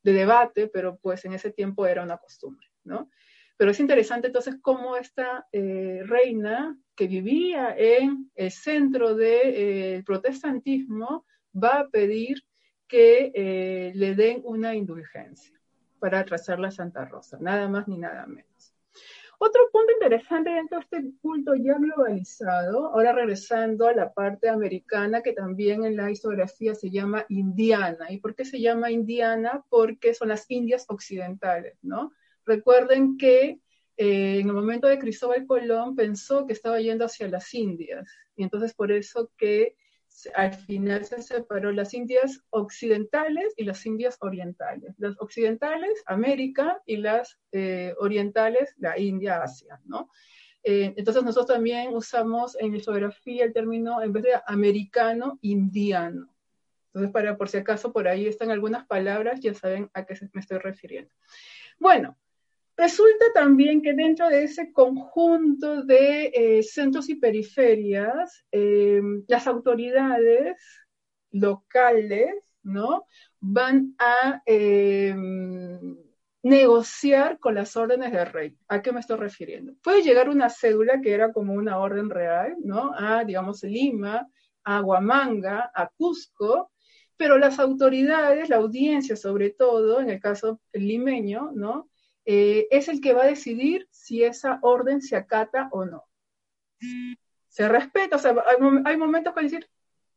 [0.05, 3.11] de debate, pero pues en ese tiempo era una costumbre, ¿no?
[3.57, 10.03] Pero es interesante entonces cómo esta eh, reina que vivía en el centro del eh,
[10.05, 12.43] protestantismo va a pedir
[12.89, 15.59] que eh, le den una indulgencia
[15.99, 18.75] para trazar la Santa Rosa, nada más ni nada menos.
[19.39, 25.23] Otro punto interesante dentro de este culto ya globalizado, ahora regresando a la parte americana
[25.23, 28.11] que también en la historiografía se llama indiana.
[28.11, 29.65] ¿Y por qué se llama indiana?
[29.69, 32.13] Porque son las Indias occidentales, ¿no?
[32.47, 33.59] Recuerden que
[33.97, 38.43] eh, en el momento de Cristóbal Colón pensó que estaba yendo hacia las Indias y
[38.43, 39.77] entonces por eso que
[40.35, 44.95] al final se separó las Indias occidentales y las Indias orientales.
[44.99, 49.81] Las occidentales, América, y las eh, orientales, la India, Asia.
[50.63, 56.33] Eh, entonces nosotros también usamos en geografía el término, en vez de americano, indiano.
[56.87, 60.41] Entonces, para por si acaso por ahí están algunas palabras, ya saben a qué me
[60.41, 61.13] estoy refiriendo.
[61.79, 62.17] Bueno,
[62.77, 70.57] resulta también que dentro de ese conjunto de eh, centros y periferias, eh, las autoridades
[71.31, 73.07] locales, ¿no?
[73.41, 75.15] Van a eh,
[76.43, 78.57] negociar con las órdenes del rey.
[78.69, 79.73] ¿A qué me estoy refiriendo?
[79.83, 82.93] Puede llegar una cédula que era como una orden real, ¿no?
[82.97, 84.29] A, digamos, Lima,
[84.63, 86.71] a Huamanga, a Cusco,
[87.17, 91.89] pero las autoridades, la audiencia sobre todo, en el caso limeño, ¿no?
[92.27, 96.05] Eh, es el que va a decidir si esa orden se acata o no.
[97.49, 98.35] Se respeta, o sea,
[98.85, 99.69] hay, momentos que decir,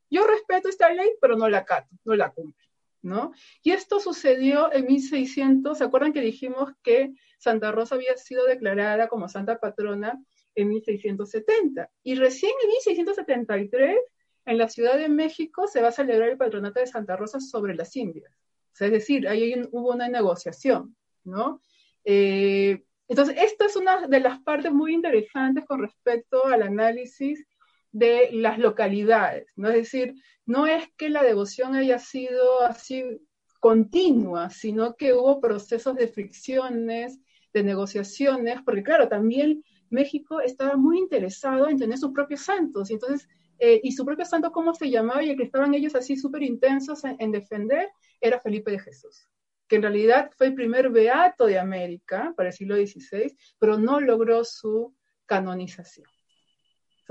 [0.10, 2.66] yo respeto esta ley, pero no la acato, no la cumplo.
[3.02, 3.32] ¿no?
[3.62, 9.08] Y esto sucedió en 1600, ¿se acuerdan que dijimos que Santa Rosa había sido declarada
[9.08, 10.22] como santa patrona
[10.56, 11.90] en 1670?
[12.04, 13.98] Y recién en 1673,
[14.46, 17.76] en la Ciudad de México, se va a celebrar el patronato de Santa Rosa sobre
[17.76, 18.32] las Indias.
[18.80, 21.62] es decir, ahí hubo una negociación, ¿no?
[22.10, 27.46] Eh, entonces, esta es una de las partes muy interesantes con respecto al análisis
[27.92, 29.68] de las localidades, ¿no?
[29.68, 30.16] Es decir,
[30.46, 33.04] no es que la devoción haya sido así
[33.60, 37.20] continua, sino que hubo procesos de fricciones,
[37.54, 42.94] de negociaciones, porque claro, también México estaba muy interesado en tener sus propios santos, y
[42.94, 43.28] entonces,
[43.60, 45.22] eh, y su propio santo, ¿cómo se llamaba?
[45.24, 47.90] Y el que estaban ellos así súper intensos en, defender
[48.22, 49.28] era Felipe de Jesús,
[49.68, 54.00] que en realidad fue el primer beato de América para el siglo XVI, pero no
[54.00, 56.08] logró su canonización.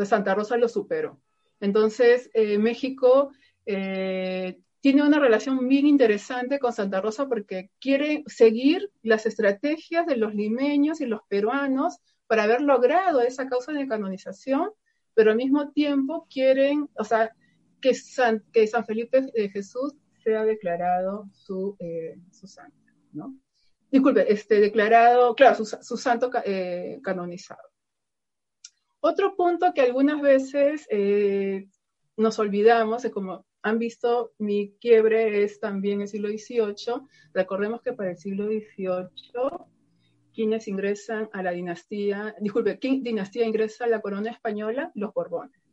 [0.04, 1.20] Santa Rosa lo superó.
[1.60, 3.30] Entonces, eh, México
[3.64, 10.16] eh, tiene una relación bien interesante con Santa Rosa porque quiere seguir las estrategias de
[10.16, 14.70] los limeños y los peruanos para haber logrado esa causa de canonización,
[15.14, 17.34] pero al mismo tiempo quieren, o sea,
[17.80, 19.94] que San, que San Felipe de Jesús
[20.26, 22.76] sea declarado su, eh, su santo,
[23.12, 23.38] ¿no?
[23.92, 26.30] Disculpe, este, declarado, claro, su, santo
[27.00, 27.62] canonizado.
[28.98, 31.68] Otro punto que algunas veces eh,
[32.16, 37.06] nos olvidamos, como han visto, mi quiebre es también el siglo XVIII.
[37.32, 39.08] Recordemos que para el siglo XVIII,
[40.34, 44.90] quienes ingresan a la dinastía, disculpe, ¿quién dinastía ingresa a la corona española?
[44.96, 45.65] Los Borbones.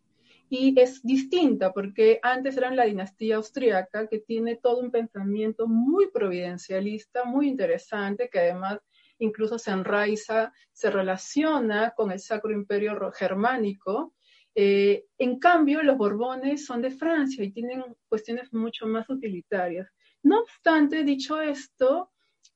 [0.55, 6.11] Y es distinta porque antes eran la dinastía austríaca que tiene todo un pensamiento muy
[6.11, 8.77] providencialista, muy interesante, que además
[9.17, 14.13] incluso se enraiza, se relaciona con el Sacro Imperio Germánico.
[14.53, 19.89] Eh, en cambio, los Borbones son de Francia y tienen cuestiones mucho más utilitarias.
[20.21, 22.11] No obstante, dicho esto,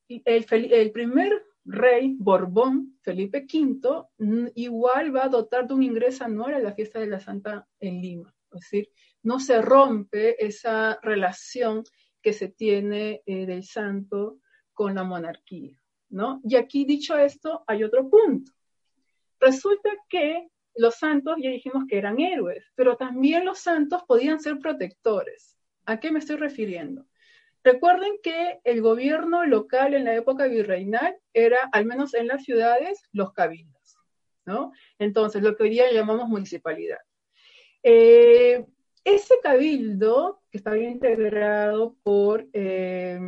[0.08, 1.32] el, primer
[1.68, 6.98] rey Borbón, Felipe V, igual va a dotar de un ingreso anual a la fiesta
[6.98, 8.34] de la Santa en Lima.
[8.52, 8.90] Es decir,
[9.22, 11.84] no se rompe esa relación
[12.22, 14.38] que se tiene eh, del santo
[14.72, 15.78] con la monarquía.
[16.44, 18.52] Y aquí dicho esto, hay otro punto.
[19.38, 24.58] Resulta que los santos, ya dijimos que eran héroes, pero también los santos podían ser
[24.58, 25.56] protectores.
[25.84, 27.06] ¿A qué me estoy refiriendo?
[27.70, 33.02] Recuerden que el gobierno local en la época virreinal era, al menos en las ciudades,
[33.12, 33.98] los cabildos,
[34.46, 34.72] ¿no?
[34.98, 36.96] Entonces, lo que hoy día llamamos municipalidad.
[37.82, 38.64] Eh,
[39.04, 43.20] ese cabildo, que estaba integrado por eh,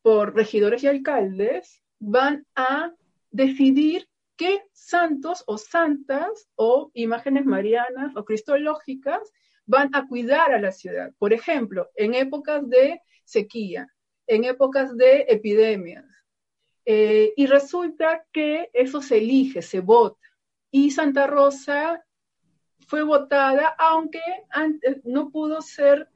[0.00, 2.94] por regidores y alcaldes, van a
[3.30, 9.20] decidir qué santos o santas o imágenes marianas o cristológicas
[9.66, 11.12] van a cuidar a la ciudad.
[11.18, 13.88] Por ejemplo, en épocas de sequía,
[14.26, 16.04] en épocas de epidemias.
[16.86, 20.20] Eh, y resulta que eso se elige, se vota.
[20.70, 22.04] Y Santa Rosa
[22.86, 24.20] fue votada, aunque
[25.04, 26.08] no pudo ser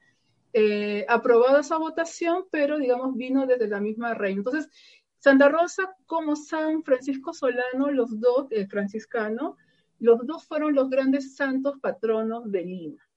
[0.53, 4.39] eh, aprobada esa votación, pero digamos vino desde la misma reina.
[4.39, 4.69] Entonces,
[5.17, 9.57] Santa Rosa como San Francisco Solano, los dos, el franciscano,
[9.99, 13.08] los dos fueron los grandes santos patronos de Lima.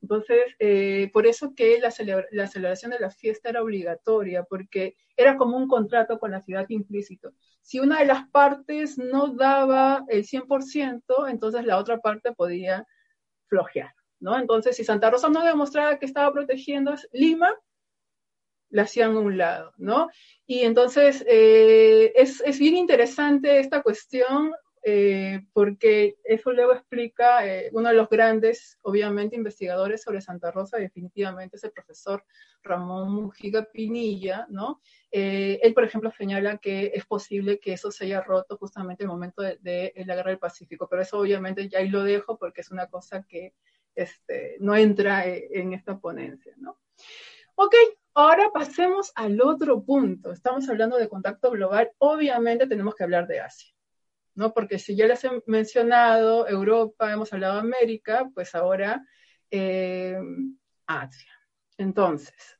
[0.00, 5.56] Entonces, eh, por eso que la, celebración de la fiesta era obligatoria, porque era como
[5.56, 7.32] un contrato con la ciudad implícito.
[7.62, 12.86] Si una de las partes no daba el 100%, entonces la otra parte podía
[13.46, 13.92] flojear.
[14.20, 17.54] Entonces, si Santa Rosa no demostraba que estaba protegiendo Lima,
[18.70, 20.08] la hacían a un lado, ¿no?
[20.46, 24.52] Y entonces eh, es, bien interesante esta cuestión
[24.90, 30.78] eh, porque eso luego explica eh, uno de los grandes, obviamente, investigadores sobre Santa Rosa,
[30.78, 32.24] definitivamente es el profesor
[32.62, 34.80] Ramón Mujiga Pinilla, ¿no?
[35.10, 39.14] él, por ejemplo, señala que es posible que eso se haya roto justamente en el
[39.14, 42.70] momento de, la Guerra del Pacífico, pero eso obviamente ya ahí lo dejo porque es
[42.70, 43.54] una cosa que
[43.94, 46.78] este, no entra eh, en esta ponencia, ¿no?
[47.56, 47.74] Ok,
[48.14, 50.30] ahora pasemos al otro punto.
[50.32, 53.74] Estamos hablando de contacto global, obviamente tenemos que hablar de Asia,
[54.38, 54.54] ¿no?
[54.54, 59.04] Porque si ya les he mencionado Europa, hemos hablado de América, pues ahora
[59.50, 60.16] eh,
[60.86, 61.32] Asia.
[61.76, 62.56] Entonces,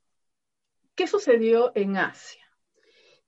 [0.97, 2.45] ¿qué sucedió en Asia?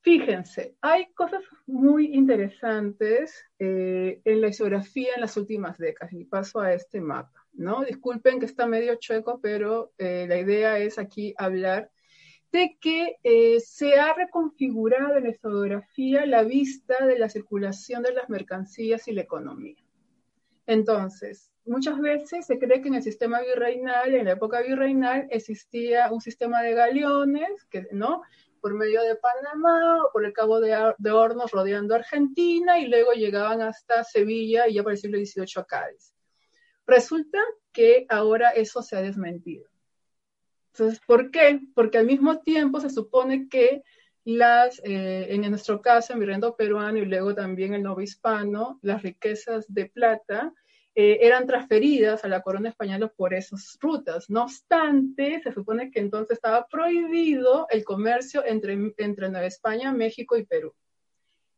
[0.01, 6.59] Fíjense, hay cosas muy interesantes eh, en la geografía en las últimas décadas, y paso
[6.59, 7.84] a este mapa, ¿no?
[7.84, 11.92] Disculpen que está medio chueco, pero eh, la idea es aquí hablar
[12.53, 18.12] de que eh, se ha reconfigurado en la geografía la vista de la circulación de
[18.12, 19.76] las mercancías y la economía.
[20.66, 26.11] Entonces, muchas veces se cree que en el sistema virreinal, en la época virreinal, existía
[26.12, 28.22] un sistema de galeones, que, ¿no?
[28.61, 30.74] por medio de Panamá o por el Cabo de,
[31.11, 35.64] Hornos rodeando Argentina y luego llegaban hasta Sevilla y ya para el siglo XVIII a
[35.64, 36.14] Cádiz.
[36.86, 37.38] Resulta
[37.72, 39.68] que ahora eso se ha desmentido.
[40.72, 41.60] Entonces, ¿por qué?
[41.74, 43.82] Porque al mismo tiempo se supone que
[44.24, 49.02] las, eh, en nuestro caso, en Virrendo peruano y luego también el novo hispano, las
[49.02, 50.52] riquezas de plata
[50.94, 54.28] eh, eran transferidas a la corona española por esas rutas.
[54.28, 60.36] No obstante, se supone que entonces estaba prohibido el comercio entre, entre Nueva España, México
[60.36, 60.74] y Perú.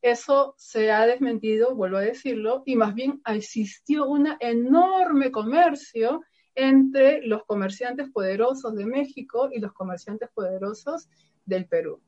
[0.02, 6.22] Eso se ha desmentido, vuelvo a decirlo, y más bien existió un enorme comercio
[6.55, 11.09] entre los comerciantes poderosos de México y los comerciantes poderosos
[11.44, 12.00] del Perú,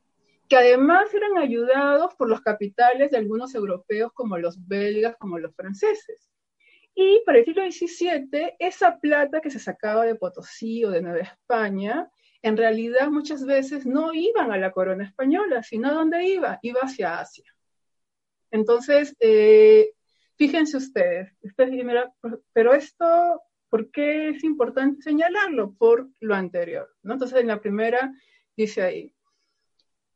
[0.49, 5.55] que además eran ayudados por los capitales de algunos europeos como los belgas, como los
[5.55, 6.31] franceses.
[6.95, 11.21] Y para el siglo XVII, esa plata que se sacaba de Potosí o de Nueva
[11.21, 12.09] España,
[12.43, 16.59] en realidad muchas veces no iban a la corona española, sino a dónde iba?
[16.63, 17.51] Iba hacia Asia.
[18.51, 19.93] Entonces, eh,
[20.37, 21.33] fíjense ustedes,
[22.53, 23.41] pero esto,
[23.75, 25.75] ¿por qué es importante señalarlo?
[25.75, 26.89] Por lo anterior.
[27.03, 27.15] ¿no?
[27.15, 28.15] Entonces, en la primera
[28.57, 29.13] dice ahí,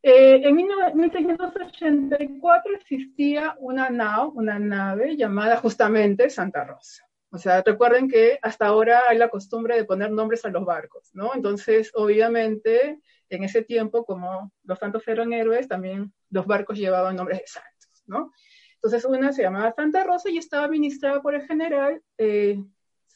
[0.01, 7.03] eh, en 1684 existía una nave, una nave llamada justamente Santa Rosa.
[7.31, 11.11] O sea, recuerden que hasta ahora hay la costumbre de poner nombres a los barcos,
[11.13, 11.35] ¿no?
[11.35, 17.41] Entonces, obviamente, en ese tiempo, como los santos eran héroes, también los barcos llevaban nombres
[17.41, 18.31] de santos, ¿no?
[18.75, 22.63] Entonces, una se llamaba Santa Rosa y estaba administrada por el general, eh,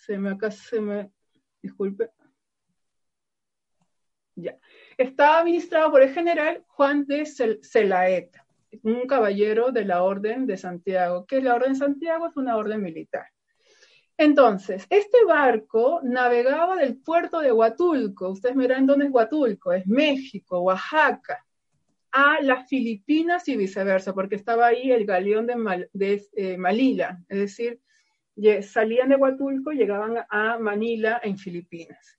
[0.05, 1.12] se me acá, se me,
[1.62, 2.11] disculpe,
[4.34, 4.59] ya,
[4.98, 7.24] estaba administrado por el general Juan de
[7.62, 8.44] Celaeta,
[8.82, 12.82] un caballero de la Orden de Santiago, que la Orden de Santiago es una orden
[12.82, 13.26] militar.
[14.16, 20.61] Entonces, este barco navegaba del puerto de Huatulco, ustedes verán dónde es Huatulco, es México,
[20.61, 21.44] Oaxaca,
[22.11, 27.80] a las Filipinas y viceversa, porque estaba ahí el galeón de, eh, Malila, es decir,
[28.62, 32.18] salían de Huatulco y llegaban a Manila en Filipinas.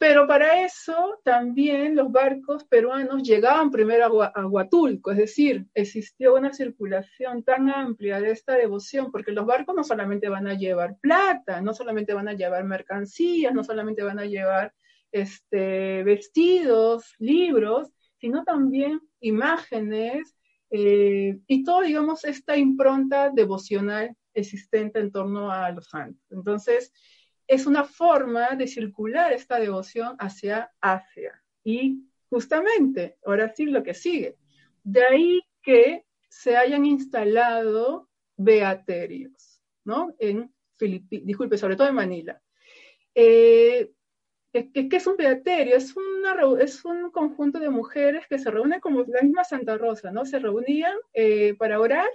[0.00, 6.54] Pero para eso también los barcos peruanos llegaban primero a, Huatulco, es decir, existió una
[6.54, 11.60] circulación tan amplia de esta devoción, porque los barcos no solamente van a llevar plata,
[11.60, 14.72] no solamente van a llevar mercancías, no solamente van a llevar
[15.12, 20.34] este, vestidos, libros, sino también imágenes
[20.70, 26.24] eh, y todo, digamos, esta impronta devocional existente en torno a los santos.
[26.30, 26.92] Entonces,
[27.46, 31.42] es una forma de circular esta devoción hacia Asia.
[31.64, 34.36] Y justamente, ahora sí lo que sigue,
[34.84, 40.14] de ahí que se hayan instalado beaterios, ¿no?
[40.18, 42.40] En Filipinas, disculpe, sobre todo en Manila.
[43.14, 43.90] Eh,
[44.52, 45.76] ¿Qué, es un beaterio?
[45.76, 45.94] Es,
[46.84, 50.24] un conjunto de mujeres que se reúnen como la misma Santa Rosa, ¿no?
[50.24, 52.08] Se reunían eh, para orar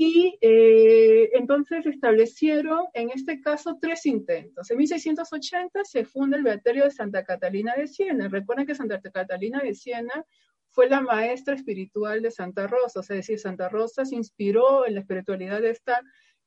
[0.00, 4.70] y eh, entonces establecieron, en este caso, tres intentos.
[4.70, 8.28] En 1680 se funda el Beaterio de Santa Catalina de Siena.
[8.28, 10.24] Recuerden que Santa Catalina de Siena
[10.70, 15.00] fue la maestra espiritual de Santa Rosa, es decir, Santa Rosa se inspiró en la
[15.00, 16.00] espiritualidad de esta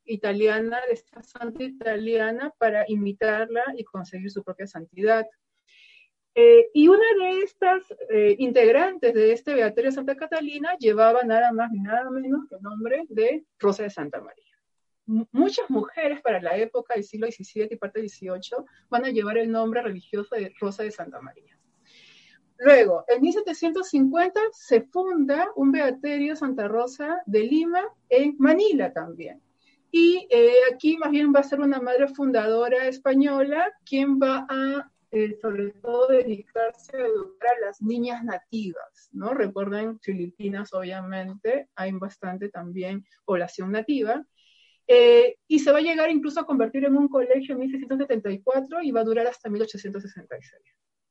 [0.06, 5.26] italiana, de esta santa italiana, para imitarla y conseguir su propia santidad.
[6.34, 11.72] Eh, y una de estas eh, integrantes de este Beaterio Santa Catalina llevaba nada más
[11.72, 14.46] ni nada menos que el nombre de Rosa de Santa María.
[15.34, 19.38] muchas mujeres para la época del siglo XVII y parte del XVIII van a llevar
[19.38, 21.58] el nombre religioso de Rosa de Santa María.
[22.64, 29.42] Luego, en 1750 se funda un Beaterio Santa Rosa de Lima en Manila también.
[29.90, 34.91] Y eh, aquí más bien va a ser una madre fundadora española quien va a
[35.12, 39.34] eh, sobre todo dedicarse a educar a las niñas nativas, ¿no?
[39.34, 44.26] Recuerden, Filipinas obviamente hay bastante también población nativa.
[44.88, 48.92] eh, y se va a llegar incluso a convertir en un colegio en 1674 y
[48.92, 50.62] va a durar hasta 1866.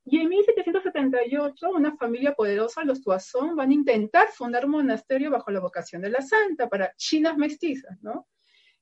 [0.04, 5.50] Y en 1778, una familia poderosa, los Tuazón, van a intentar fundar un monasterio bajo
[5.50, 8.26] la vocación de la santa para chinas mestizas, ¿no?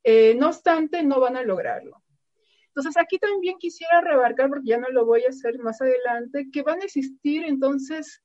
[0.03, 2.03] Eh, no obstante, no van a lograrlo.
[2.79, 6.63] Entonces, aquí también quisiera rebarcar, porque ya no lo voy a hacer más adelante, que
[6.63, 8.23] van a existir entonces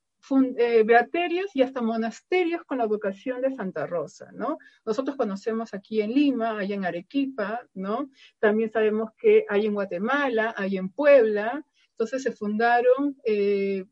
[0.57, 4.59] eh, beaterios y hasta monasterios con la vocación de Santa Rosa, ¿no?
[4.85, 8.11] Nosotros conocemos aquí en Lima, hay en Arequipa, ¿no?
[8.37, 13.85] También sabemos que hay en Guatemala, hay en Puebla, entonces se fundaron, eh,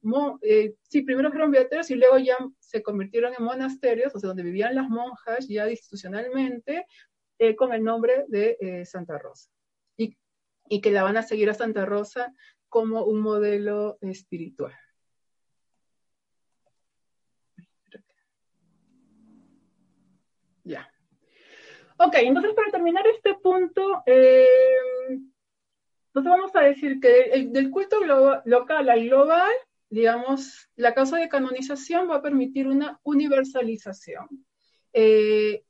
[0.43, 4.43] eh, sí, primero fueron beaterios y luego ya se convirtieron en monasterios, o sea, donde
[4.43, 6.85] vivían las monjas ya institucionalmente,
[7.57, 9.49] con el nombre de Santa Rosa.
[9.97, 10.15] Y,
[10.71, 12.33] y que la van a seguir a Santa Rosa
[12.69, 14.73] como un modelo espiritual.
[20.63, 20.89] Ya.
[21.97, 24.47] Ok, entonces para terminar este punto, eh,
[25.09, 27.97] entonces vamos a decir que del culto
[28.45, 29.51] local al global,
[29.89, 34.25] digamos, la causa de canonización va a permitir una universalización.
[34.93, 35.65] Eh,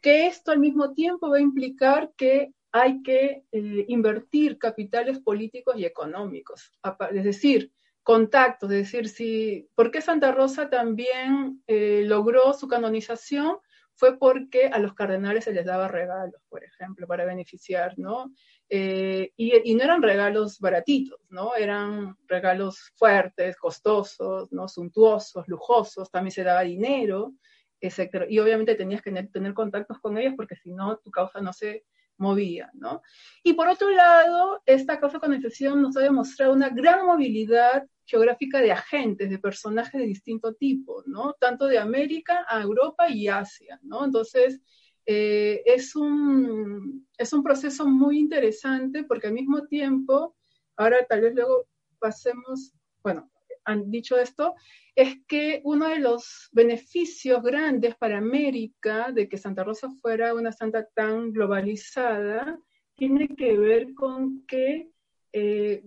[0.00, 5.76] que esto al mismo tiempo va a implicar que hay que eh, invertir capitales políticos
[5.78, 6.72] y económicos,
[7.12, 7.72] es decir,
[8.02, 13.58] contactos, es decir, si, ¿por qué Santa Rosa también logró su canonización?
[13.96, 18.32] fue porque a los cardenales se les daba regalos, por ejemplo, para beneficiar, ¿no?
[18.68, 21.54] Eh, y, no eran regalos baratitos, ¿no?
[21.56, 24.68] Eran regalos fuertes, costosos, ¿no?
[24.68, 27.32] Suntuosos, lujosos, también se daba dinero,
[27.80, 28.26] etc.
[28.28, 31.84] Y obviamente tenías que tener, contactos con ellos porque si no, tu causa no se
[32.18, 33.02] movía, ¿no?
[33.42, 38.60] Y por otro lado, esta causa con excepción nos ha demostrado una gran movilidad geográfica
[38.60, 41.34] de agentes, de personajes de distinto tipo, ¿no?
[41.40, 44.04] Tanto de América a Europa y Asia, ¿no?
[44.04, 44.60] Entonces,
[45.04, 50.36] eh, es, un, es un proceso muy interesante porque al mismo tiempo,
[50.76, 51.66] ahora tal vez luego
[51.98, 53.30] pasemos, bueno,
[53.66, 54.54] han dicho esto,
[54.94, 60.52] es que uno de los beneficios grandes para América de que Santa Rosa fuera una
[60.52, 62.58] santa tan globalizada
[62.94, 64.88] tiene que ver con que
[65.32, 65.84] eh,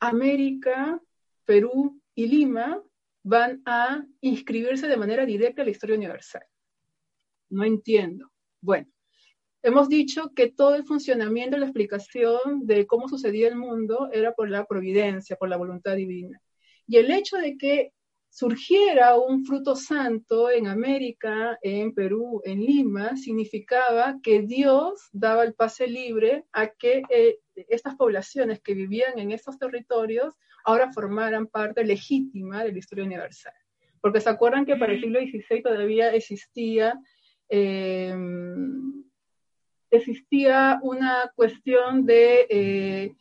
[0.00, 1.00] América
[1.44, 2.82] Perú y Lima
[3.22, 6.42] van a inscribirse de manera directa a la historia universal.
[7.50, 8.30] No entiendo.
[8.60, 8.86] Bueno,
[9.62, 14.48] hemos dicho que todo el funcionamiento, la explicación de cómo sucedía el mundo era por
[14.48, 16.40] la providencia, por la voluntad divina.
[16.88, 17.92] Y el hecho de que
[18.30, 25.54] surgiera un fruto santo en América, en Perú, en Lima, significaba que Dios daba el
[25.54, 30.34] pase libre a que eh, estas poblaciones que vivían en estos territorios
[30.64, 33.54] ahora formaran parte legítima de la historia universal.
[34.00, 36.98] Porque se acuerdan que para el siglo XVI todavía existía,
[37.48, 39.04] em,
[39.90, 43.14] existía una cuestión de eh,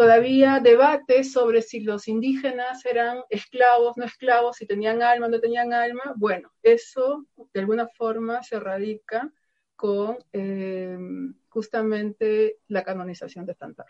[0.00, 5.74] todavía debate sobre si los indígenas eran esclavos, no esclavos, si tenían alma, no tenían
[5.74, 6.14] alma.
[6.16, 9.30] Bueno, eso de alguna forma se radica
[9.76, 13.84] con em, justamente la canonización de Santa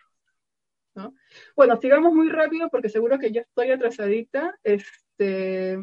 [1.54, 4.58] bueno, sigamos muy rápido porque seguro que ya estoy atrasadita.
[4.64, 5.78] Este,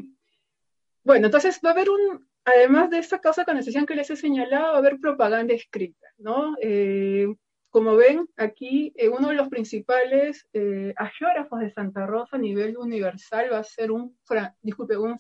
[1.06, 4.18] bueno, entonces va a haber un, además de esta causa de canonización que les he
[4.18, 6.58] señalado, va a haber propaganda escrita, ¿no?
[6.62, 7.34] Eh,
[7.78, 12.76] como ven, aquí eh, uno de los principales eh, agiógrafos de Santa Rosa a nivel
[12.76, 14.18] universal va a ser un,
[14.64, 15.16] disculpe, un,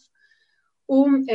[0.87, 1.27] un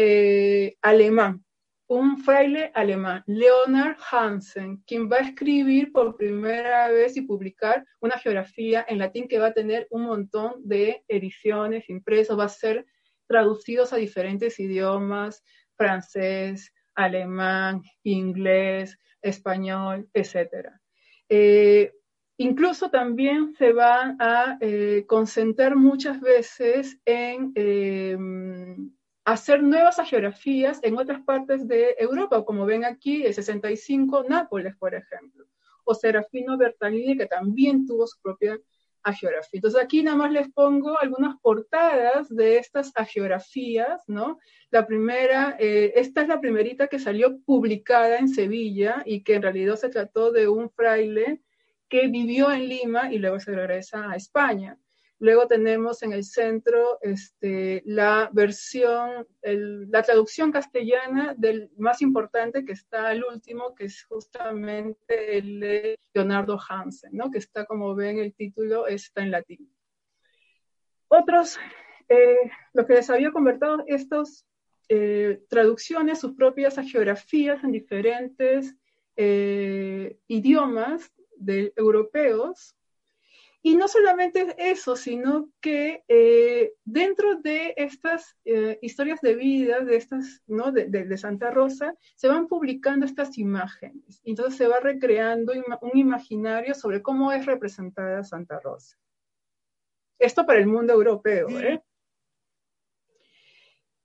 [0.83, 1.45] alemán,
[1.87, 8.19] un fraile alemán, Leonard Hansen, quien va a escribir por primera vez y publicar una
[8.19, 12.85] geografía en latín que va a tener un montón de ediciones impresos, va a ser
[13.29, 15.45] traducidos a diferentes idiomas,
[15.77, 20.82] francés, alemán, inglés, español, etc.
[21.35, 21.95] Eh,
[22.37, 28.19] incluso también se va a eh, concentrar muchas veces en eh,
[29.25, 34.95] hacer nuevas geografías en otras partes de Europa, como ven aquí, el 65, Nápoles, por
[34.95, 35.47] ejemplo,
[35.85, 38.61] o Serafino Bertalini, que también tuvo su propia
[39.13, 39.59] geografía.
[39.59, 44.39] Entonces aquí nada más les pongo algunas portadas de estas geografías, ¿no?
[44.71, 49.43] La primera, eh, esta es la primerita que salió publicada en Sevilla y que en
[49.43, 51.43] realidad se trató de un fraile
[51.89, 54.79] que vivió en Lima y luego se regresa a España.
[55.23, 62.73] Luego tenemos en el centro este, la versión, la traducción castellana del más importante que
[62.73, 67.31] está al último, que es justamente el de Leonardo Hansen, ¿no?
[67.31, 69.73] que está, como ven, el título está en latín.
[71.07, 71.57] Otros,
[72.09, 74.45] eh, lo que les había convertido estas
[74.89, 78.75] eh, traducciones, sus propias geografías en diferentes
[79.15, 82.75] eh, idiomas de, europeos.
[83.65, 89.97] Y no solamente eso, sino que eh, dentro de estas eh, historias de vida, de
[89.97, 90.73] estas, ¿no?
[90.73, 94.21] De, de, Santa Rosa, se van publicando estas imágenes.
[94.25, 98.97] Entonces se va recreando un imaginario sobre cómo es representada Santa Rosa.
[100.19, 101.81] Esto para el mundo europeo, ¿eh?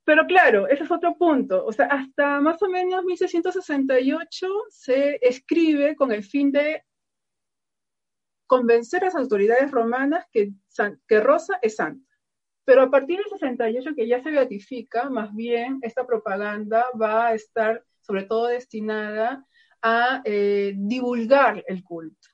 [0.07, 1.65] Pero claro, ese es otro punto.
[1.65, 6.83] O sea, hasta más o menos 1668 se escribe con el fin de
[8.47, 10.53] convencer a las autoridades romanas que,
[11.07, 12.07] que Rosa es santa.
[12.65, 17.33] Pero a partir del 68, que ya se beatifica, más bien esta propaganda va a
[17.33, 19.45] estar sobre todo destinada
[19.81, 22.27] a eh, divulgar el culto.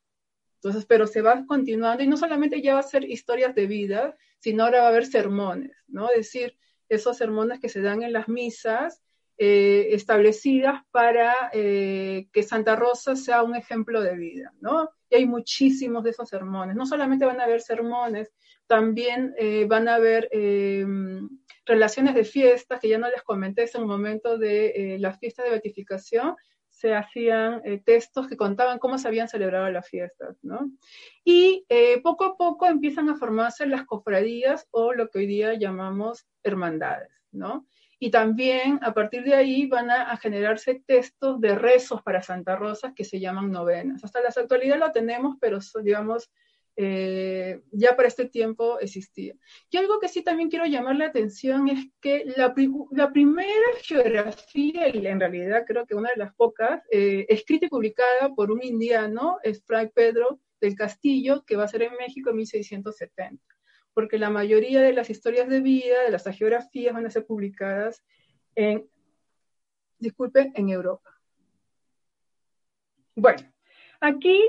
[0.55, 4.15] Entonces, pero se va continuando y no solamente ya va a ser historias de vida,
[4.39, 6.09] sino ahora va a haber sermones, ¿no?
[6.09, 6.57] Es decir,
[6.89, 9.01] esos sermones que se dan en las misas
[9.39, 14.91] eh, establecidas para eh, que Santa Rosa sea un ejemplo de vida, ¿no?
[15.09, 16.75] Y hay muchísimos de esos sermones.
[16.75, 18.31] No solamente van a haber sermones,
[18.67, 20.29] también eh, van a haber
[21.65, 25.49] relaciones de fiestas, que ya no les comenté, es el momento de la fiesta de
[25.49, 26.35] beatificación,
[26.69, 30.69] se hacían textos que contaban cómo se habían celebrado las fiestas, ¿no?
[31.23, 31.65] Y
[32.03, 37.09] poco a poco empiezan a formarse las cofradías o lo que hoy día llamamos hermandades,
[37.31, 37.65] ¿no?
[38.03, 42.93] Y también a partir de ahí van a, generarse textos de rezos para Santa Rosa
[42.93, 44.03] que se llaman novenas.
[44.03, 46.29] Hasta la actualidad lo tenemos, pero digamos,
[46.75, 49.35] eh, ya para este tiempo existía.
[49.69, 52.53] Y algo que sí también quiero llamar la atención es que la,
[52.91, 57.69] la primera geografía, y en realidad creo que una de las pocas, eh, escrita y
[57.69, 62.31] publicada por un indiano, es Fray Pedro del Castillo, que va a ser en México
[62.31, 63.41] en 1670,
[63.93, 68.03] porque la mayoría de las historias de vida, de las geografías, van a ser publicadas
[68.55, 68.87] en,
[69.99, 71.09] disculpe, en Europa.
[73.15, 73.41] Bueno,
[73.99, 74.41] aquí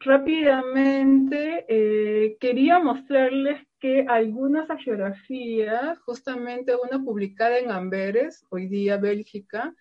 [0.00, 9.74] rápidamente eh, quería mostrarles que algunas geografías, justamente una publicada en Amberes, hoy día Bélgica,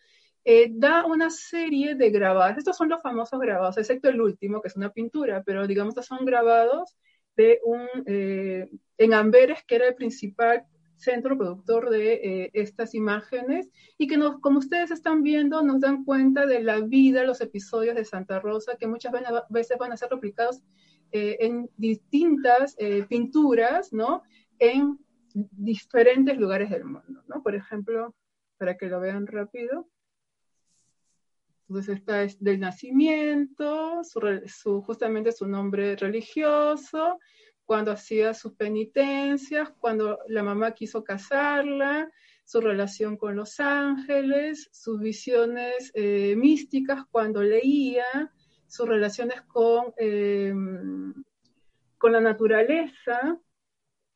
[0.46, 2.58] eh, da una serie de grabados.
[2.58, 6.08] Estos son los famosos grabados, excepto el último, que es una pintura, pero digamos, estos
[6.08, 6.98] son grabados
[7.38, 10.66] de un, eh, en Amberes, que era el principal
[10.96, 16.06] centro productor de eh, estas imágenes y que nos, como ustedes están viendo nos dan
[16.06, 19.14] cuenta de la vida, los episodios de Santa Rosa que muchas
[19.50, 20.62] veces van a ser replicados
[21.12, 24.24] eh, en distintas eh, pinturas, ¿no?
[24.60, 24.98] En
[25.34, 27.44] diferentes lugares del mundo, ¿no?
[27.44, 28.16] Por ejemplo,
[28.58, 29.88] para que lo vean rápido.
[31.68, 37.20] Entonces esta es del nacimiento, su, su, justamente su nombre religioso,
[37.66, 42.12] cuando hacía sus penitencias, cuando la mamá quiso casarla,
[42.46, 48.32] su relación con los ángeles, sus visiones eh, místicas cuando leía,
[48.68, 50.54] sus relaciones con, eh,
[51.98, 53.40] con la naturaleza,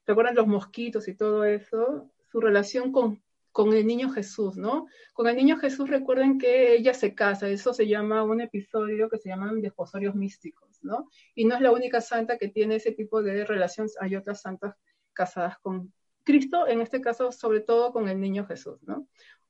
[0.03, 2.11] ¿te acuerdan los mosquitos y todo eso?
[2.29, 3.21] Su relación con
[3.57, 4.85] con el niño Jesús, ¿no?
[5.13, 9.17] Con el niño Jesús recuerden que ella se casa, eso se llama un episodio que
[9.17, 11.09] se llaman desposorios místicos, ¿no?
[11.33, 14.75] Y no es la única santa que tiene ese tipo de relaciones, hay otras santas
[15.11, 15.91] casadas con
[16.23, 19.07] Cristo, en este caso sobre todo con el niño Jesús, ¿no?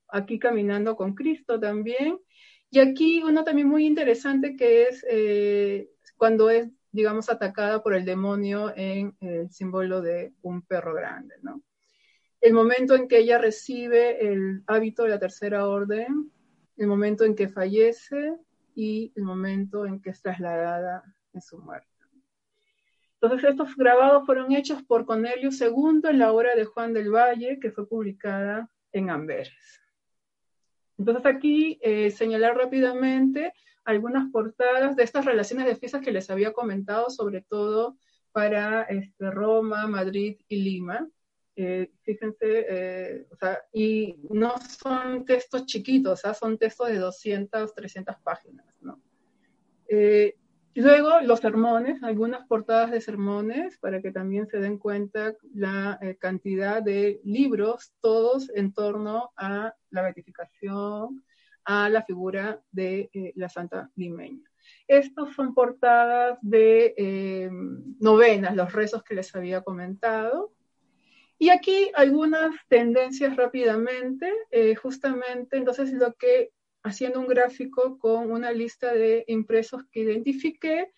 [0.08, 2.18] Aquí caminando con Cristo también.
[2.70, 8.06] Y aquí uno también muy interesante que es eh, cuando es, digamos, atacada por el
[8.06, 11.62] demonio en el símbolo de un perro grande, ¿no?
[12.40, 16.30] El momento en que ella recibe el hábito de la tercera orden,
[16.76, 18.36] el momento en que fallece
[18.74, 21.88] y el momento en que es trasladada en su muerte.
[23.20, 27.58] Entonces estos grabados fueron hechos por Cornelio II en la obra de Juan del Valle,
[27.58, 29.80] que fue publicada en Amberes.
[30.96, 33.52] Entonces aquí eh, señalar rápidamente
[33.84, 37.96] algunas portadas de estas relaciones de fiestas que les había comentado, sobre todo
[38.30, 41.08] para este, Roma, Madrid y Lima.
[41.60, 47.74] Eh, fíjense, eh, o sea, y no son textos chiquitos, o son textos de 200,
[47.74, 49.02] 300 páginas, ¿no?
[49.88, 50.36] Eh,
[50.74, 56.80] luego los sermones, algunas portadas de sermones, para que también se den cuenta la cantidad
[56.80, 61.24] de libros, todos en torno a la beatificación,
[61.64, 64.48] a la figura de la Santa Limeña.
[64.86, 67.50] Estos son portadas de
[67.98, 70.52] novenas, los rezos que les había comentado,
[71.38, 76.50] y aquí algunas tendencias rápidamente, eh, justamente entonces lo que
[76.82, 80.92] haciendo un gráfico con una lista de impresos que identifiqué,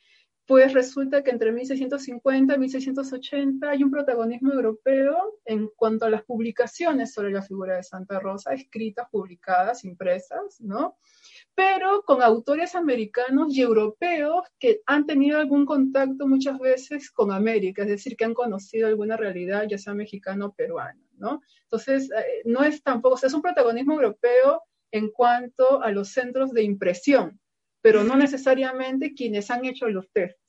[0.47, 6.24] pues resulta que entre 1650 y 1680 hay un protagonismo europeo en cuanto a las
[6.24, 10.97] publicaciones sobre la figura de Santa Rosa, escritas, publicadas, impresas, ¿no?
[11.61, 17.83] Pero con autores americanos y europeos que han tenido algún contacto muchas veces con América,
[17.83, 21.43] es decir, que han conocido alguna realidad, ya sea mexicano o peruana, ¿no?
[21.65, 26.09] Entonces, eh, no es tampoco, o sea, es un protagonismo europeo en cuanto a los
[26.09, 27.39] centros de impresión,
[27.83, 30.43] pero no necesariamente quienes han hecho los textos.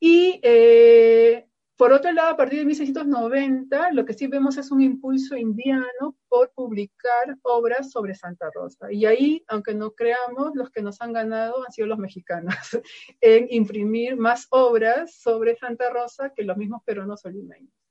[0.00, 1.46] Y eh,
[1.78, 6.16] por otro lado, a partir de 1690, lo que sí vemos es un impulso indiano
[6.28, 8.92] por publicar obras sobre Santa Rosa.
[8.92, 12.52] Y ahí, aunque no creamos, los que nos han ganado han sido los mexicanos,
[13.20, 17.30] en imprimir más obras sobre Santa Rosa que los mismos peruanos o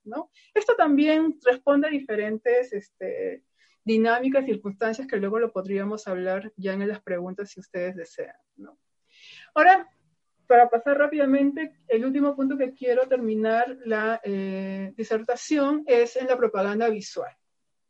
[0.04, 0.30] ¿no?
[0.52, 3.42] Esto también responde a diferentes este,
[3.84, 8.36] dinámicas, circunstancias que luego lo podríamos hablar ya en las preguntas si ustedes desean.
[9.54, 9.88] Ahora,
[10.48, 16.36] para pasar rápidamente, el último punto que quiero terminar la eh, disertación es en la
[16.36, 17.30] propaganda visual.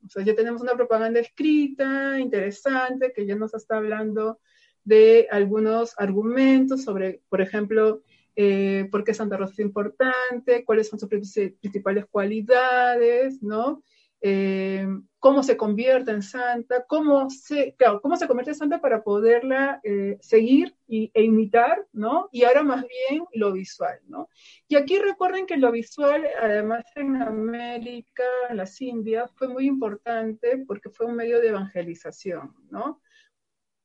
[0.04, 4.40] O sea, ya tenemos una propaganda escrita, interesante, que ya nos está hablando
[4.84, 8.02] de algunos argumentos sobre, por ejemplo,
[8.34, 13.82] eh, por qué Santa Rosa es importante, cuáles son sus principales cualidades, ¿no?
[14.20, 14.86] Eh,
[15.18, 20.16] cómo se convierte en santa, cómo se, cómo se convierte en santa para poderla eh,
[20.20, 22.28] seguir y, e imitar, ¿no?
[22.32, 24.28] Y ahora más bien lo visual, ¿no?
[24.68, 30.64] Y aquí recuerden que lo visual, además en América, en las Indias, fue muy importante
[30.66, 33.00] porque fue un medio de evangelización, ¿no?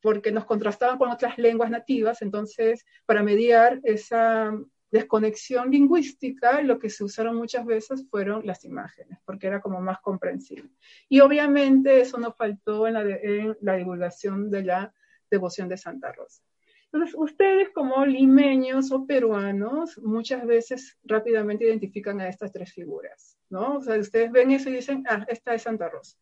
[0.01, 4.53] Porque nos contrastaban con otras lenguas nativas, entonces, para mediar esa
[4.93, 9.99] desconexión lingüística, lo que se usaron muchas veces fueron las imágenes, porque era como más
[10.01, 10.69] comprensible.
[11.09, 14.93] Y obviamente eso no faltó en la, divulgación de la
[15.31, 16.43] devoción de Santa Rosa.
[16.91, 23.77] Entonces, ustedes como limeños o peruanos muchas veces rápidamente identifican a estas tres figuras, ¿no?
[23.77, 26.19] O sea, ustedes ven eso y dicen, ah, esta es Santa Rosa.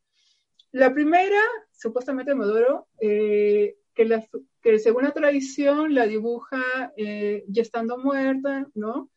[0.71, 1.41] La primera,
[1.73, 4.25] supuestamente Modoro, eh, que, la,
[4.61, 9.09] que según la tradición la dibuja eh, ya estando muerta, ¿no?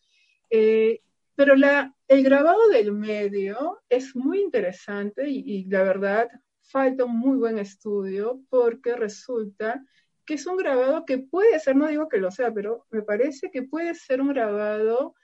[0.50, 1.00] Eh,
[1.36, 6.28] pero el grabado del medio es muy interesante y, y, la verdad
[6.62, 9.84] falta un muy buen estudio porque resulta
[10.24, 13.50] que es un grabado que puede ser, no digo que lo sea, pero me parece
[13.50, 15.14] que puede ser un grabado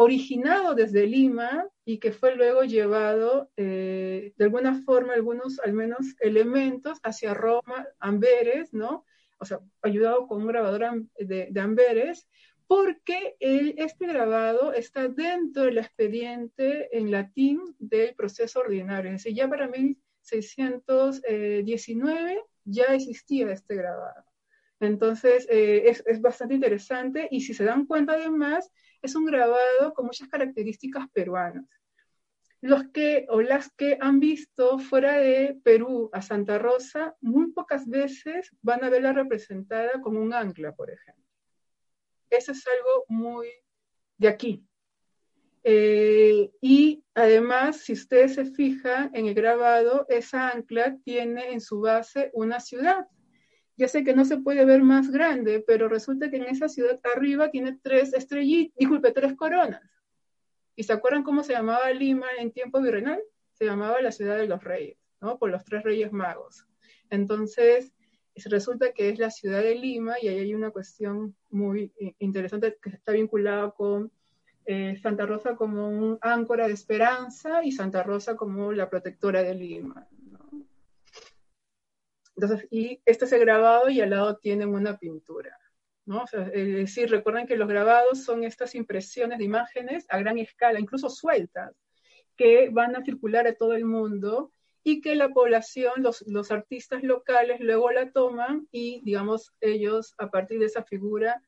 [0.00, 6.14] originado desde Lima y que fue luego llevado eh, de alguna forma, algunos al menos
[6.20, 9.04] elementos hacia Roma, Amberes, ¿no?
[9.38, 12.26] O sea, ayudado con un grabador de, Amberes,
[12.66, 19.10] porque este grabado está dentro del expediente en latín del proceso ordinario.
[19.10, 24.24] Es decir, ya para 1619 ya existía este grabado.
[24.80, 28.70] Entonces, eh, es, es, bastante interesante y si se dan cuenta además,
[29.02, 31.64] es un grabado con muchas características peruanas.
[32.60, 37.86] Los que o las que han visto fuera de Perú a Santa Rosa, muy pocas
[37.88, 41.24] veces van a verla representada como un ancla, por ejemplo.
[42.30, 43.48] Eso es algo muy
[44.16, 44.64] de aquí.
[45.62, 51.80] Eh, y además, si ustedes se fijan en el grabado, esa ancla tiene en su
[51.80, 53.06] base una ciudad,
[53.76, 56.98] ya sé que no se puede ver más grande, pero resulta que en esa ciudad
[57.14, 59.82] arriba tiene tres estrellitas, disculpe, tres coronas.
[60.78, 63.20] ¿Y se acuerdan cómo se llamaba Lima en tiempo virreinal?
[63.52, 65.36] Se llamaba la ciudad de los reyes, ¿no?
[65.36, 66.68] Por los tres reyes magos.
[67.10, 67.92] Entonces,
[68.44, 72.90] resulta que es la ciudad de Lima y ahí hay una cuestión muy interesante que
[72.90, 74.12] está vinculada con
[74.66, 79.54] eh, Santa Rosa como un áncora de esperanza y Santa Rosa como la protectora de
[79.54, 80.06] Lima.
[82.36, 85.57] Entonces, y este es el grabado y al lado tienen una pintura.
[86.52, 91.10] Es decir, recuerden que los grabados son estas impresiones de imágenes a gran escala, incluso
[91.10, 91.74] sueltas,
[92.36, 94.52] que van a circular a todo el mundo
[94.82, 100.30] y que la población, los, los artistas locales luego la toman y, digamos, ellos a
[100.30, 101.42] partir de esa figura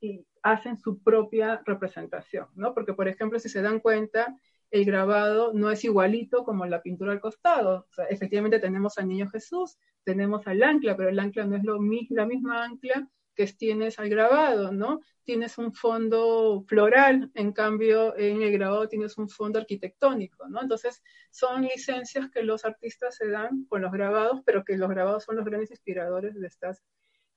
[0.00, 2.72] y hacen su propia representación, ¿no?
[2.72, 4.38] Porque, por ejemplo, si se dan cuenta,
[4.70, 7.86] el grabado no es igualito como la pintura al costado.
[7.90, 11.64] O sea, efectivamente tenemos al niño Jesús, tenemos al ancla, pero el ancla no es
[11.64, 11.78] lo,
[12.10, 15.00] la misma ancla que tienes al grabado, ¿no?
[15.22, 20.60] Tienes un fondo floral, en cambio en el grabado tienes un fondo arquitectónico, ¿no?
[20.60, 25.22] Entonces son licencias que los artistas se dan con los grabados, pero que los grabados
[25.22, 26.82] son los grandes inspiradores de estas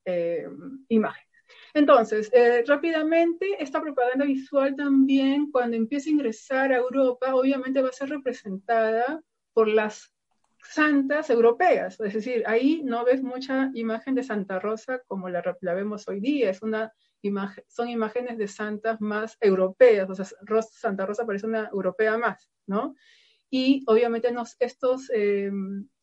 [0.06, 0.48] eh,
[0.88, 1.30] imágenes.
[1.76, 7.90] Entonces, eh, rápidamente, esta propaganda visual también, cuando empieza a ingresar a Europa, obviamente va
[7.90, 9.22] a ser representada
[9.54, 10.12] por las
[10.64, 12.00] santas europeas.
[12.00, 16.50] Es decir, ahí no ves mucha imagen de Santa Rosa como la, vemos hoy día.
[16.50, 20.10] Es una imagen, son imágenes de santas más europeas.
[20.10, 20.26] O sea,
[20.72, 22.96] Santa Rosa parece una europea más, ¿no?
[23.50, 25.52] Y obviamente estos, eh,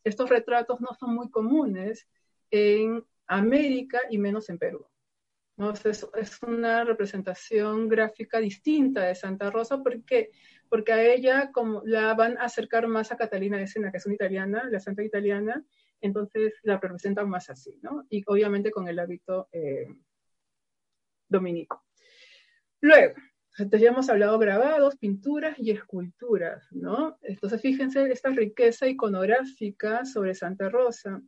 [0.05, 2.07] estos retratos no son muy comunes
[2.51, 4.87] en América y menos en Perú.
[5.59, 5.73] ¿no?
[5.73, 10.31] es, una representación gráfica distinta de Santa Rosa porque
[10.69, 14.07] porque a ella como la van a acercar más a Catalina de Sena, que es
[14.07, 15.65] una italiana, la santa italiana,
[16.01, 18.07] entonces la representan más así, ¿no?
[18.09, 19.87] Y obviamente con el hábito eh,
[21.29, 21.85] dominico.
[22.81, 23.15] Luego,
[23.59, 27.19] entonces ya hemos hablado grabados, pinturas y esculturas, ¿no?
[27.23, 31.21] Entonces fíjense esta riqueza iconográfica sobre Santa Rosa.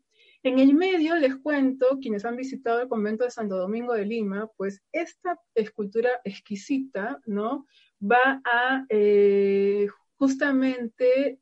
[0.42, 4.48] En el medio les cuento, quienes han visitado el convento de Santo Domingo de Lima,
[4.56, 7.66] pues esta escultura exquisita, ¿no?
[8.00, 9.86] Va a, eh,
[10.16, 11.40] justamente,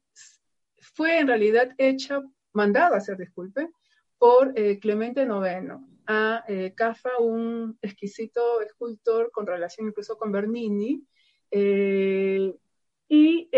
[0.79, 3.71] fue en realidad hecha, mandada a hacer, disculpe,
[4.19, 11.05] por eh, Clemente IX a eh, Cafa, un exquisito escultor con relación incluso con Bernini,
[11.51, 12.55] eh,
[13.09, 13.51] y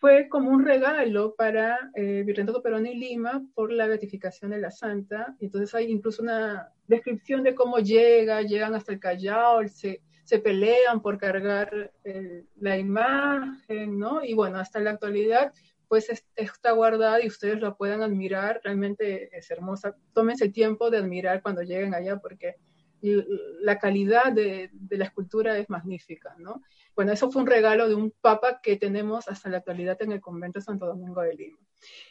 [0.00, 4.70] fue como un regalo para eh, Virrentato Perón y Lima por la beatificación de la
[4.70, 5.34] santa.
[5.40, 11.00] Entonces hay incluso una descripción de cómo llega, llegan hasta el Callao, se, se pelean
[11.00, 14.22] por cargar eh, la imagen, ¿no?
[14.22, 15.54] Y bueno, hasta la actualidad
[15.88, 19.96] pues está guardada y ustedes la puedan admirar, realmente es hermosa.
[20.12, 22.56] Tómense el tiempo de admirar cuando lleguen allá porque
[23.00, 26.60] la calidad de, la escultura es magnífica, ¿no?
[26.94, 30.20] Bueno, eso fue un regalo de un papa que tenemos hasta la actualidad en el
[30.20, 31.58] convento de Santo Domingo de Lima.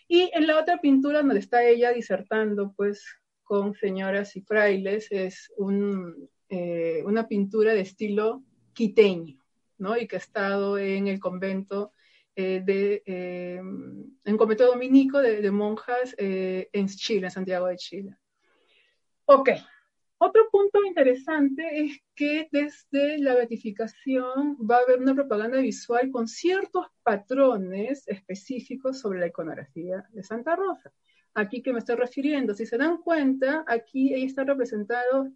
[0.08, 3.06] Y en la otra pintura donde está ella disertando, pues,
[3.44, 5.54] con señoras y frailes, es
[6.50, 8.44] eh, una pintura de estilo
[8.74, 9.38] quiteño,
[9.78, 9.98] ¿no?
[9.98, 11.92] Y que ha estado en el convento
[12.40, 18.16] eh, de, eh, en convento dominico de, monjas eh, en Chile, en Santiago de Chile.
[19.26, 19.50] Ok,
[20.20, 26.28] otro punto interesante es que desde la beatificación va a haber una propaganda visual con
[26.28, 30.94] ciertos patrones específicos sobre la iconografía de Santa Rosa.
[31.34, 35.32] Aquí que me estoy refiriendo, si se dan cuenta, aquí ella está representado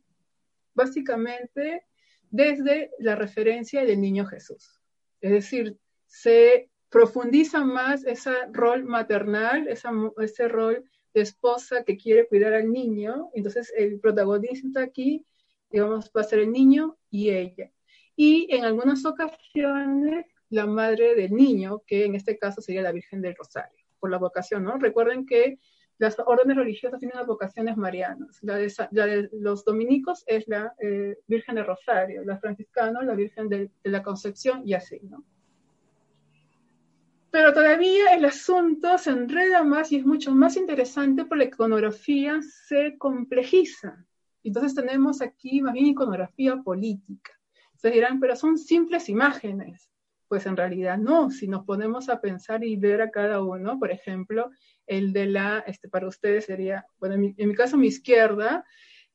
[0.74, 1.86] básicamente
[2.30, 4.80] desde la referencia del niño Jesús.
[5.20, 12.54] Es decir, se profundiza más ese rol maternal, ese rol de esposa que quiere cuidar
[12.54, 13.30] al niño.
[13.34, 15.26] Entonces el protagonista aquí,
[15.70, 17.72] digamos, va a ser el niño y ella.
[18.16, 23.22] Y en algunas ocasiones la madre del niño, que en este caso sería la Virgen
[23.22, 24.78] del Rosario, por la vocación, ¿no?
[24.78, 25.60] Recuerden que
[26.02, 28.40] las órdenes religiosas tienen las vocaciones marianas.
[28.42, 33.70] La de, los dominicos es la eh, Virgen del Rosario, la franciscana, la Virgen de,
[33.84, 35.24] de la Concepción y así, ¿no?
[37.30, 42.42] Pero todavía el asunto se enreda más y es mucho más interesante porque la iconografía
[42.42, 44.04] se complejiza.
[44.44, 47.32] Entonces tenemos aquí más bien iconografía política.
[47.76, 49.88] Se dirán, pero son simples imágenes.
[50.28, 53.92] Pues en realidad no, si nos ponemos a pensar y ver a cada uno, por
[53.92, 54.50] ejemplo,
[54.88, 58.66] el de la, este, para ustedes sería, bueno, en mi, caso mi izquierda,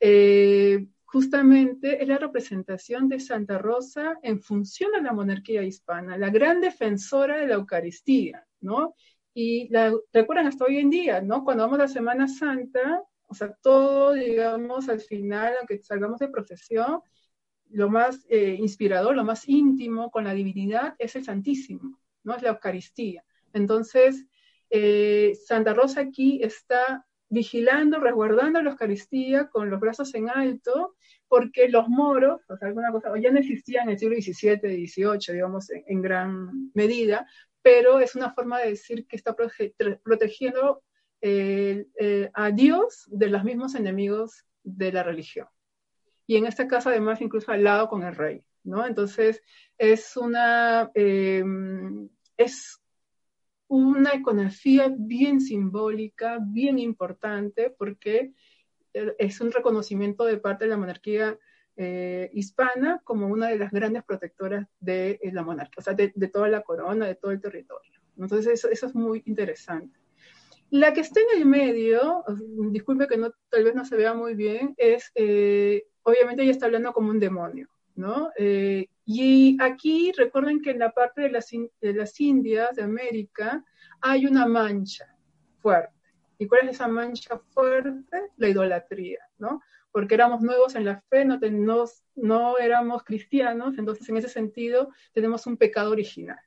[0.00, 6.30] eh, justamente es la representación de Santa Rosa en función a la monarquía hispana, la
[6.30, 8.94] gran defensora de la Eucaristía, ¿no?
[9.32, 11.44] Y la recuerdan hasta hoy en día, ¿no?
[11.44, 16.28] Cuando vamos a la Semana Santa, o sea, todo, digamos, al final, aunque salgamos de
[16.28, 17.00] procesión,
[17.70, 22.34] lo más eh, inspirador, lo más íntimo con la divinidad es el Santísimo, ¿no?
[22.36, 23.24] Es la Eucaristía.
[23.52, 24.26] Entonces,
[24.70, 30.94] eh, Santa Rosa aquí está vigilando, resguardando la Eucaristía con los brazos en alto,
[31.28, 35.34] porque los moros, o sea, alguna cosa, ya no existían en el siglo XVII, XVIII,
[35.34, 37.26] digamos, en, gran medida,
[37.62, 40.82] pero es una forma de decir que está protegiendo
[41.20, 45.48] eh, eh, a Dios de los mismos enemigos de la religión.
[46.26, 48.86] Y en este caso, además, incluso al lado con el rey, ¿no?
[48.86, 49.42] Entonces,
[49.78, 51.44] es una, eh,
[52.36, 52.80] es
[53.68, 58.32] una iconografía bien simbólica, bien importante, porque
[58.94, 61.38] eh, es un reconocimiento de parte de la monarquía
[61.76, 66.10] eh, hispana como una de las grandes protectoras de eh, la monarquía, o sea, de,
[66.32, 68.00] toda la corona, de todo el territorio.
[68.18, 69.98] Entonces, eso, es muy interesante.
[70.70, 72.24] La que está en el medio,
[72.70, 75.12] disculpe que no, tal vez no se vea muy bien, es,
[76.02, 78.30] obviamente ella está hablando como un demonio, ¿no?
[79.06, 83.64] Y aquí recuerden que en la parte de las, de las Indias, de América,
[84.00, 85.06] hay una mancha
[85.58, 85.94] fuerte.
[86.38, 88.30] ¿Y cuál es esa mancha fuerte?
[88.36, 89.62] La idolatría, ¿no?
[89.92, 91.38] Porque éramos nuevos en la fe, no,
[92.16, 96.40] no éramos cristianos, entonces en ese sentido tenemos un pecado original.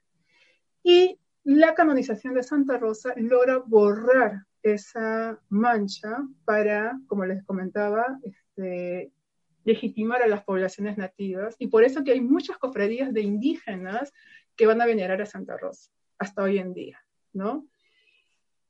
[0.84, 9.14] Y la canonización de Santa Rosa logra borrar esa mancha para, como les comentaba, este,
[9.64, 14.14] legitimar a las poblaciones nativas y por eso que hay muchas cofradías de indígenas
[14.56, 17.00] que van a venerar a Santa Rosa hasta hoy en día,
[17.34, 17.68] ¿no?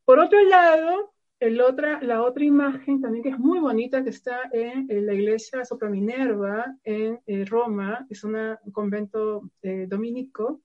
[0.06, 5.14] Por otro lado, la otra imagen también que es muy bonita, que está en, la
[5.14, 10.62] iglesia Sopra Minerva en eh, Roma, es un convento eh, dominico.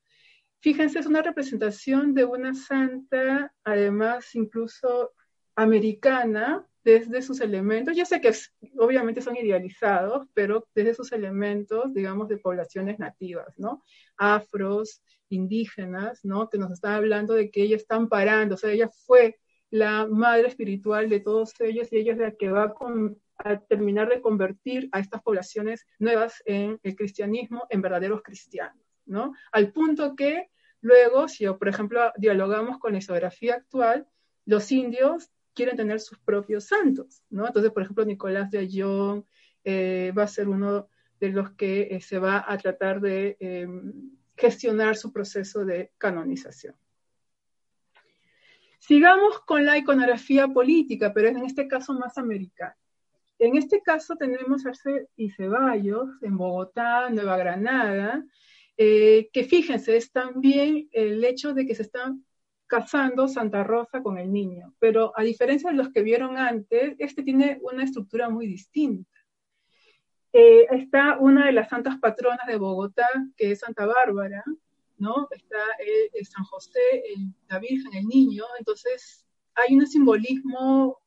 [0.61, 5.13] Fíjense, es una representación de una santa, además incluso
[5.55, 7.97] americana, desde sus elementos.
[7.97, 8.33] Ya sé que
[8.79, 13.83] obviamente son idealizados, pero desde sus elementos, digamos, de poblaciones nativas, ¿no?
[14.17, 16.49] Afros, indígenas, ¿no?
[16.49, 19.39] Que nos está hablando de que ella está amparando, o sea, ella fue
[19.71, 22.75] la madre espiritual de todos ellos y ella es la que va
[23.39, 29.33] a, terminar de convertir a estas poblaciones nuevas en el cristianismo en verdaderos cristianos, ¿no?
[29.51, 34.07] Al punto que luego, si por ejemplo dialogamos con la historiografía actual,
[34.47, 37.47] los indios quieren tener sus propios santos, ¿no?
[37.47, 39.27] Entonces, por ejemplo, Nicolás de Ayllón
[39.65, 40.89] eh, va a ser uno
[41.21, 46.75] de los que eh, se va a tratar de em, gestionar su proceso de canonización.
[48.79, 52.77] Sigamos con la iconografía política, pero en este caso más americana.
[53.39, 58.25] En este caso tenemos Arce y Ceballos en Bogotá, Nueva Granada,
[58.77, 62.25] eh, que fíjense, es también el hecho de que se están
[62.67, 67.23] casando Santa Rosa con el niño, pero a diferencia de los que vieron antes, este
[67.23, 69.11] tiene una estructura muy distinta.
[70.33, 74.43] Eh, está una de las santas patronas de Bogotá, que es Santa Bárbara,
[74.99, 75.29] ¿no?
[75.31, 76.81] Está eh, San José,
[77.49, 80.99] la Virgen, el niño, entonces hay un simbolismo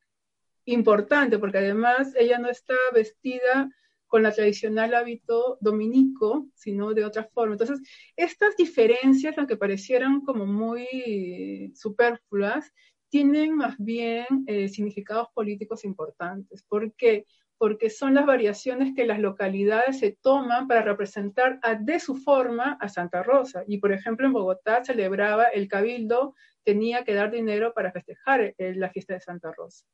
[0.66, 3.70] importante, porque además ella no está vestida
[4.08, 7.54] con la tradicional hábito dominico, sino de otra forma.
[7.54, 7.80] Entonces,
[8.16, 12.72] estas diferencias, aunque parecieran como muy superfluas,
[13.10, 16.64] tienen más bien eh, significados políticos importantes.
[16.64, 17.26] ¿Por qué?
[17.58, 22.90] porque son las variaciones que las localidades se toman para representar de su forma a
[22.90, 23.64] Santa Rosa.
[23.68, 28.76] Y por ejemplo, en Bogotá celebraba el cabildo, tenía que dar dinero para festejar eh,
[28.76, 29.86] la fiesta de Santa Rosa.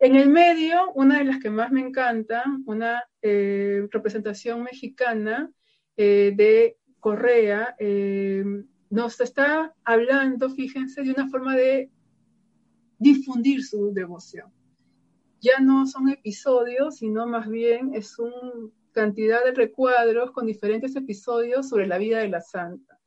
[0.00, 5.50] En el medio, una de las que más me encanta, una eh, representación mexicana
[5.96, 7.76] eh, de Correa,
[8.90, 11.90] nos está hablando, fíjense, de una forma de
[12.98, 14.52] difundir su devoción
[15.40, 21.68] ya no son episodios, sino más bien es una cantidad de recuadros con diferentes episodios
[21.68, 22.98] sobre la vida de la santa.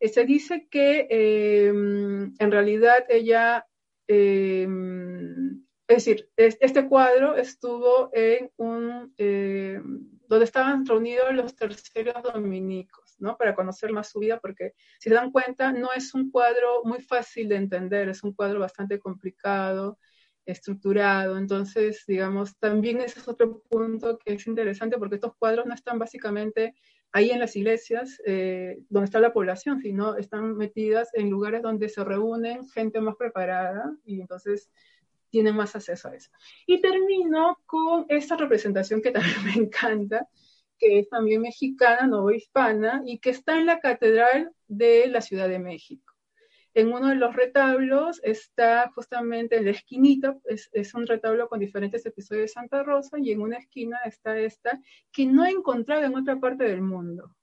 [0.00, 3.66] Eh, se dice que em, en realidad ella,
[4.08, 5.45] em,
[5.88, 13.36] es decir, este cuadro estuvo en un, em, donde estaban reunidos los terceros dominicos, ¿no?
[13.36, 17.00] Para conocer más su vida, porque si se dan cuenta, no es un cuadro muy
[17.00, 19.98] fácil de entender, es un cuadro bastante complicado,
[20.44, 21.38] estructurado.
[21.38, 25.98] Entonces, digamos, también ese es otro punto que es interesante porque estos cuadros no están
[25.98, 26.74] básicamente
[27.12, 31.88] ahí en las iglesias eh, donde está la población, sino están metidas en lugares donde
[31.88, 34.70] se reúnen gente más preparada y entonces
[35.30, 36.30] tienen más acceso a eso.
[36.66, 40.28] Y termino con esta representación que también me encanta,
[40.78, 45.58] que es también mexicana, hispana y que está en la Catedral de la Ciudad de
[45.58, 46.16] México.
[46.76, 52.04] En uno de los retablos está justamente en la esquinita, es, un retablo con diferentes
[52.04, 54.78] episodios de Santa Rosa, y en una esquina está esta,
[55.10, 57.34] que no he encontrado en otra parte del mundo.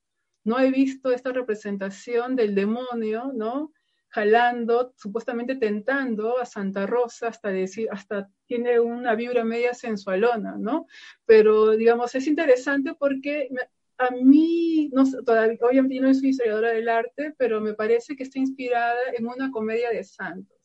[0.44, 3.72] No he visto esta representación del demonio, ¿no?
[4.14, 10.86] Jalando, supuestamente tentando a Santa Rosa hasta decir, hasta tiene una vibra media sensualona, ¿no?
[11.26, 13.50] Pero digamos, es interesante porque
[13.98, 18.38] a mí, no, todavía, obviamente no soy historiadora del arte, pero me parece que está
[18.38, 20.58] inspirada en una comedia de santos.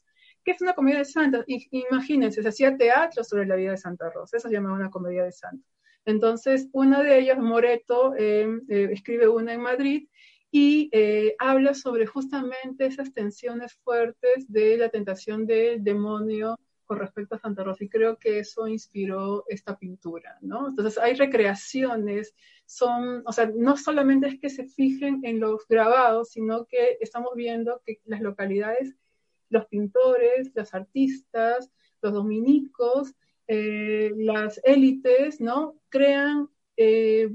[0.44, 1.44] ¿Qué es una comedia de santos?
[1.46, 5.24] imagínense, se hacía teatro sobre la vida de Santa Rosa, eso se llamaba una comedia
[5.24, 5.66] de santos.
[6.04, 10.08] Entonces, una de ellas, Moreto, em, eh, escribe una en Madrid
[10.50, 17.34] y eh, habla sobre justamente esas tensiones fuertes de la tentación del demonio con respecto
[17.34, 20.68] a Santa Rosa y creo que eso inspiró esta pintura, ¿no?
[20.68, 22.34] Entonces hay recreaciones,
[22.64, 27.32] son, o sea, no solamente es que se fijen en los grabados, sino que estamos
[27.36, 28.96] viendo que las localidades,
[29.50, 31.70] los pintores, los artistas,
[32.00, 33.14] los dominicos,
[33.48, 35.78] eh, las élites, ¿no?
[35.90, 36.48] Crean
[36.78, 37.28] eh,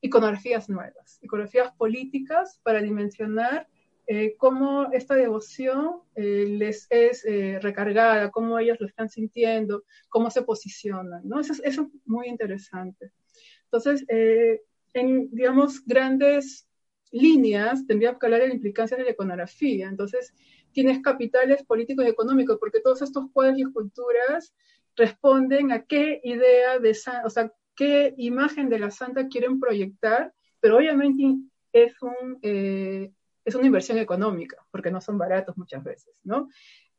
[0.00, 3.66] iconografías nuevas, iconografías políticas para dimensionar
[4.10, 10.30] eh, cómo esta devoción eh, les es eh, recargada, cómo ellos lo están sintiendo, cómo
[10.30, 11.40] se posicionan, ¿no?
[11.40, 13.12] Eso, es muy interesante.
[13.64, 14.06] Entonces,
[14.94, 16.66] en, digamos, grandes
[17.10, 19.88] líneas, tendríamos que hablar de la implicancia de la iconografía.
[19.88, 20.32] Entonces,
[20.72, 24.54] tienes capitales políticos y económicos, porque todos estos cuadros y esculturas
[24.96, 30.78] responden a qué idea de, o sea, qué imagen de la santa quieren proyectar, pero
[30.78, 31.36] obviamente
[31.72, 36.48] es un, es una inversión económica, porque no son baratos muchas veces, ¿no?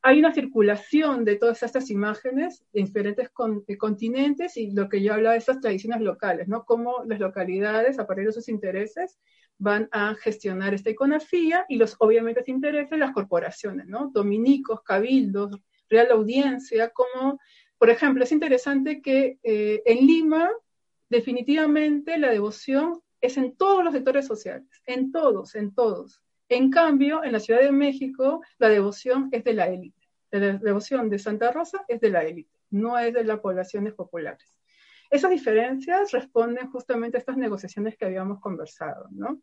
[0.01, 3.29] hay una circulación de todas estas imágenes en diferentes
[3.77, 6.63] continentes y lo que yo hablaba de estas tradiciones locales, ¿no?
[6.63, 9.19] Cómo las localidades, a partir de sus intereses,
[9.57, 14.09] van a gestionar esta iconografía y los obviamente intereses las corporaciones, ¿no?
[14.13, 15.59] Dominicos, cabildos,
[15.89, 17.39] real audiencia, como,
[17.77, 20.49] por ejemplo, es interesante que eh, en Lima
[21.09, 26.21] definitivamente la devoción es en todos los sectores sociales, en todos, en todos.
[26.47, 29.99] En cambio, en la Ciudad de México, la devoción es de la élite.
[30.31, 34.47] La devoción de Santa Rosa es de la élite, no es de las poblaciones populares.
[35.09, 39.41] Esas diferencias responden justamente a estas negociaciones que habíamos conversado, ¿no?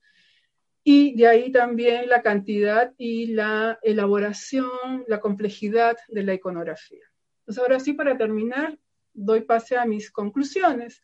[0.85, 7.03] Y de ahí también la cantidad y la elaboración, la complejidad de la iconografía.
[7.41, 8.79] Entonces, ahora sí, para terminar,
[9.13, 11.03] doy pase a mis conclusiones.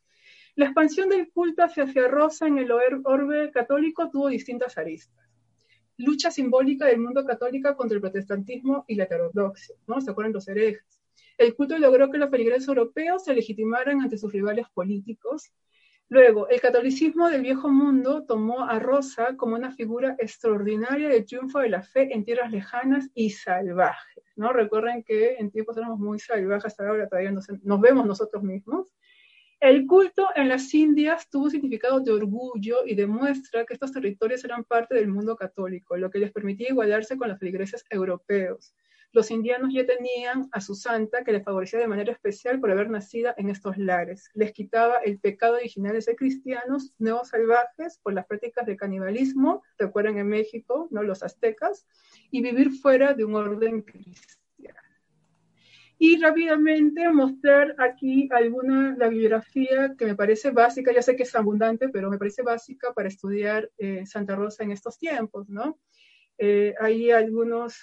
[0.55, 5.27] La expansión del culto hacia, Rosa en el orbe católico tuvo distintas aristas.
[5.97, 10.01] Lucha simbólica del mundo católico contra el protestantismo y la heterodoxia, ¿no?
[10.03, 11.01] ¿Se acuerdan los herejes?
[11.39, 15.51] El culto logró que los feligreses europeos se legitimaran ante sus rivales políticos.
[16.11, 21.61] Luego, el catolicismo del viejo mundo tomó a Rosa como una figura extraordinaria de triunfo
[21.61, 24.23] de la fe en tierras lejanas y salvajes.
[24.37, 24.53] ¿no?
[24.53, 28.89] Recuerden que en tiempos éramos muy salvajes, hasta ahora todavía nos vemos nosotros mismos.
[29.63, 34.65] El culto en las Indias tuvo significado de orgullo y demuestra que estos territorios eran
[34.65, 38.75] parte del mundo católico, lo que les permitía igualarse con los feligreses europeos.
[39.13, 42.91] Los indianos ya tenían a su santa que les favorecía de manera especial por haber
[42.91, 44.33] nacido en estos lares.
[44.35, 49.63] Les quitaba el pecado original de ser cristianos, nuevos salvajes por las prácticas de canibalismo,
[49.79, 51.05] recuerden en México, ¿no?
[51.05, 51.87] los aztecas,
[52.33, 54.42] y vivir fuera de un orden cristiano
[56.05, 61.33] y rápidamente mostrar aquí alguna, la bibliografía que me parece básica, ya sé que es
[61.37, 65.79] abundante, pero me parece básica para estudiar eh, Santa Rosa en estos tiempos, ¿no?
[66.39, 67.77] Eh, hay algunos,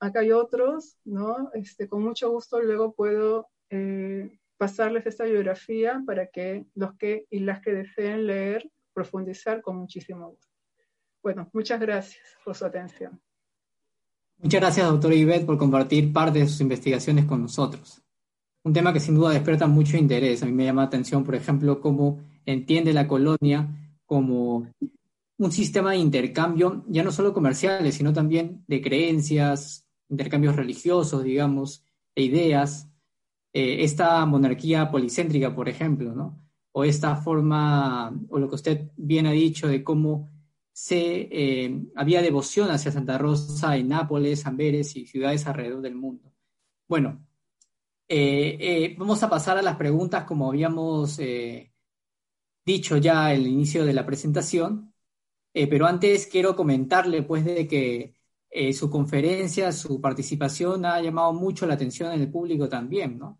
[0.00, 1.52] acá hay otros, ¿no?
[1.54, 7.38] Este, con mucho gusto luego puedo eh, pasarles esta bibliografía para que los que y
[7.38, 10.52] las que deseen leer, profundizar con muchísimo gusto.
[11.22, 13.23] Bueno, muchas gracias por su atención.
[14.38, 18.02] Muchas gracias, doctora Ivette, por compartir parte de sus investigaciones con nosotros.
[18.62, 20.42] Un tema que sin duda despierta mucho interés.
[20.42, 23.68] A mí me llama la atención, por ejemplo, cómo entiende la colonia
[24.06, 24.68] como
[25.38, 31.84] un sistema de intercambio, ya no solo comerciales, sino también de creencias, intercambios religiosos, digamos,
[32.14, 32.88] e ideas.
[33.52, 36.40] Eh, esta monarquía policéntrica, por ejemplo, ¿no?
[36.72, 40.33] O esta forma, o lo que usted bien ha dicho de cómo
[40.74, 46.32] se, eh, había devoción hacia Santa Rosa en Nápoles, Amberes y ciudades alrededor del mundo.
[46.88, 47.24] Bueno,
[48.08, 51.20] eh, eh, vamos a pasar a las preguntas como habíamos
[52.66, 54.92] dicho ya al inicio de la presentación,
[55.52, 58.14] pero antes quiero comentarle pues de que
[58.72, 63.38] su conferencia, su participación ha llamado mucho la atención en el público también, ¿no?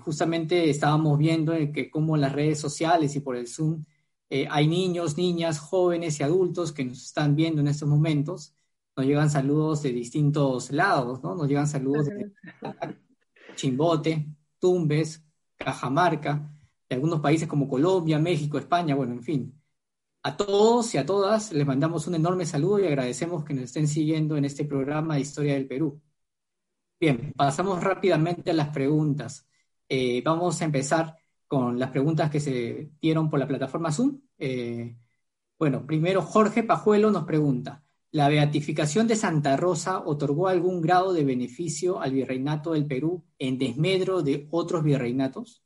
[0.00, 3.84] justamente estábamos viendo que cómo las redes sociales y por el Zoom
[4.28, 8.54] eh, hay niños, niñas, jóvenes y adultos que nos están viendo en estos momentos.
[8.96, 11.34] Nos llegan saludos de distintos lados, ¿no?
[11.34, 12.32] Nos llegan saludos de
[13.54, 14.26] Chimbote,
[14.58, 15.24] Tumbes,
[15.56, 16.52] Cajamarca,
[16.88, 19.62] de algunos países como Colombia, México, España, bueno, en fin.
[20.22, 23.86] A todos y a todas les mandamos un enorme saludo y agradecemos que nos estén
[23.86, 26.00] siguiendo en este programa de Historia del Perú.
[26.98, 29.46] Bien, pasamos rápidamente a las preguntas.
[29.88, 31.16] Eh, vamos a empezar
[31.46, 34.20] con las preguntas que se dieron por la plataforma Zoom.
[34.38, 34.96] Eh,
[35.58, 41.24] bueno, primero Jorge Pajuelo nos pregunta, ¿la beatificación de Santa Rosa otorgó algún grado de
[41.24, 45.62] beneficio al virreinato del Perú en desmedro de otros virreinatos?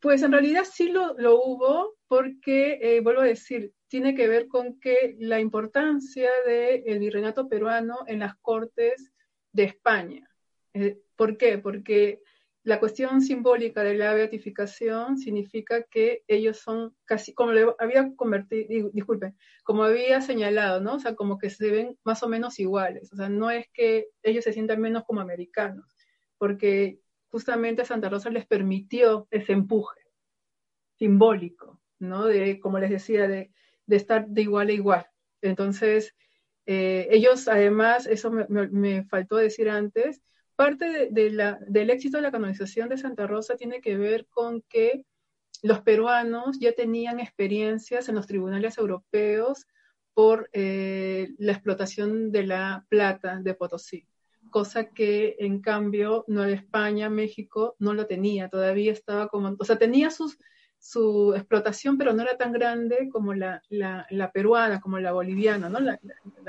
[0.00, 4.80] Pues en realidad sí lo, hubo porque, eh, vuelvo a decir, tiene que ver con
[4.80, 9.12] que la importancia del virreinato peruano en las cortes
[9.52, 10.28] de España.
[10.74, 11.58] Eh, ¿Por qué?
[11.58, 12.20] Porque
[12.64, 18.90] la cuestión simbólica de la beatificación significa que ellos son casi, como le había convertido,
[18.92, 19.34] disculpe,
[19.64, 20.94] como había señalado, ¿no?
[20.94, 23.12] O sea, como que se ven más o menos iguales.
[23.12, 25.96] O sea, no es que ellos se sientan menos como americanos,
[26.38, 30.00] porque justamente Santa Rosa les permitió ese empuje
[30.98, 32.26] simbólico, ¿no?
[32.26, 33.50] De, como les decía, de,
[33.88, 35.06] estar de igual a igual.
[35.40, 36.14] Entonces,
[36.66, 40.22] eh, ellos además, eso me faltó decir antes,
[40.56, 45.04] parte del éxito de la canonización de Santa Rosa tiene que ver con que
[45.62, 49.66] los peruanos ya tenían experiencias en los tribunales europeos
[50.14, 54.06] por eh, la explotación de la plata de Potosí,
[54.50, 59.78] cosa que en cambio Nueva España, México, no lo tenía, todavía estaba como, o sea,
[59.78, 60.38] tenía sus,
[60.82, 65.78] su explotación, pero no era tan grande como la, la, peruana, como la boliviana, ¿no?
[65.78, 66.00] La,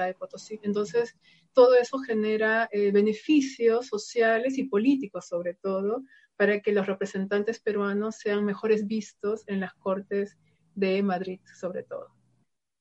[0.06, 0.60] de Potosí.
[0.64, 1.16] Entonces,
[1.54, 6.02] todo eso genera eh, beneficios sociales y políticos, sobre todo,
[6.36, 10.36] para que los representantes peruanos sean mejores vistos en las cortes
[10.74, 12.08] de Madrid, sobre todo.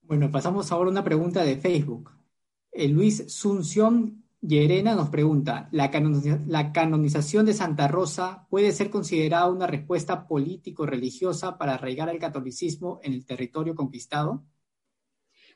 [0.01, 2.09] Bueno, pasamos ahora a una pregunta de Facebook.
[2.71, 9.67] Eh, Luis Sunción Yerena nos pregunta, ¿la, canonización de Santa Rosa puede ser considerada una
[9.67, 14.43] respuesta político-religiosa para arraigar el catolicismo en el territorio conquistado?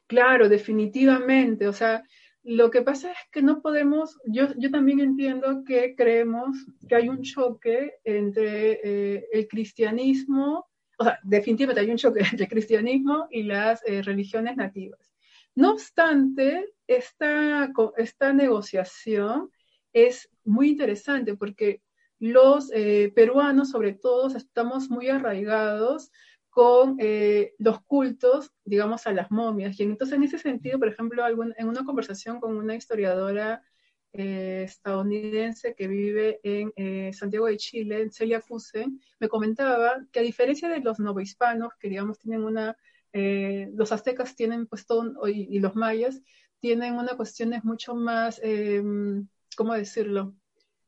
[0.07, 1.67] Claro, definitivamente.
[1.67, 2.01] O sea,
[2.43, 6.55] lo que pasa es que no podemos, yo, yo también entiendo que creemos
[6.87, 10.65] que hay un choque entre eh, el cristianismo,
[10.97, 15.13] o sea, definitivamente hay un choque entre el cristianismo y las eh, religiones nativas.
[15.55, 19.51] No obstante, esta, esta negociación
[19.93, 21.81] es muy interesante porque
[22.19, 26.11] los eh, peruanos, sobre todo, estamos muy arraigados
[26.49, 29.79] con eh, los cultos, digamos, a las momias.
[29.79, 33.61] Y entonces, en ese sentido, por ejemplo, en una conversación con una historiadora
[34.13, 40.69] eh, estadounidense que vive en Santiago de Chile, Celia Cusen, me comentaba que a diferencia
[40.69, 42.75] de los novohispanos, que digamos tienen una
[43.13, 46.21] los aztecas tienen pues todo, y, los mayas
[46.59, 48.83] tienen unas cuestiones mucho más, eh,
[49.55, 50.35] ¿cómo decirlo?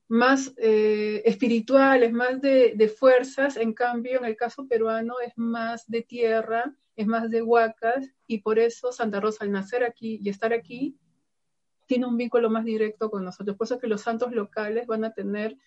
[0.08, 6.02] Más eh, espirituales, más de, fuerzas, en cambio en el caso peruano es más de
[6.02, 10.54] tierra, es más de huacas, y por eso Santa Rosa al nacer aquí y estar
[10.54, 10.98] aquí
[11.86, 13.58] tiene un vínculo más directo con nosotros.
[13.58, 15.58] Por eso que los santos locales van a tener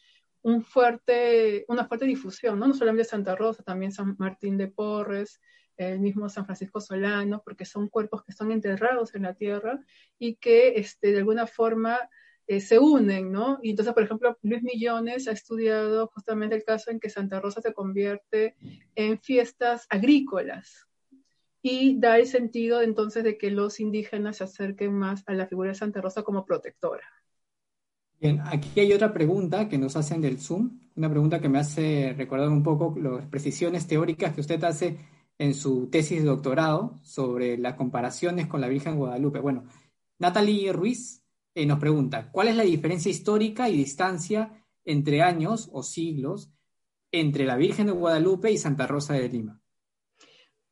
[0.43, 2.67] un fuerte, una fuerte difusión, ¿no?
[2.67, 5.41] no solamente Santa Rosa, también San Martín de Porres,
[5.77, 9.81] el mismo San Francisco Solano, porque son cuerpos que están enterrados en la tierra
[10.19, 11.99] y que este, de alguna forma
[12.47, 13.59] eh, se unen, ¿no?
[13.63, 17.61] Y entonces, por ejemplo, Luis Millones ha estudiado justamente el caso en que Santa Rosa
[17.61, 18.57] se convierte
[18.95, 20.87] en fiestas agrícolas
[21.63, 25.71] y da el sentido entonces de que los indígenas se acerquen más a la figura
[25.71, 27.07] de Santa Rosa como protectora.
[28.21, 32.15] Bien, aquí hay otra pregunta que nos hacen del Zoom, una pregunta que me hace
[32.17, 34.99] recordar un poco las precisiones teóricas que usted hace
[35.43, 39.41] en su tesis de doctorado sobre las comparaciones con la Virgen Guadalupe.
[39.41, 39.65] Bueno,
[40.21, 44.53] Natalie Ruiz eh, nos pregunta, ¿cuál es la diferencia histórica y distancia
[44.85, 46.53] entre años o siglos
[47.11, 49.61] entre la Virgen de Guadalupe y Santa Rosa de Lima?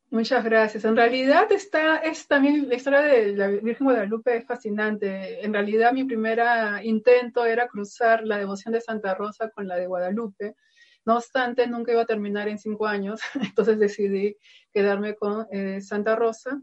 [0.09, 0.85] Muchas gracias.
[0.85, 5.45] En realidad está, es también la historia de la Virgen Guadalupe es fascinante.
[5.45, 6.41] En realidad mi primer
[6.85, 10.55] intento era cruzar la devoción de Santa Rosa con la de Guadalupe
[11.05, 14.37] no obstante, nunca iba a terminar en cinco años, entonces decidí
[14.73, 16.61] quedarme con eh, Santa Rosa.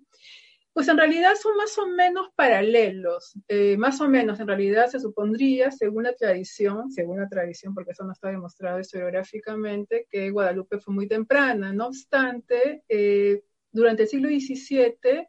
[0.74, 5.00] Pues en realidad son más o menos paralelos, eh, más o menos en realidad se
[5.00, 10.78] supondría, según la tradición, según la tradición, porque eso no está demostrado historiográficamente, que Guadalupe
[10.78, 11.74] fue muy temprana.
[11.74, 13.42] No obstante, eh,
[13.72, 15.28] durante el siglo XVII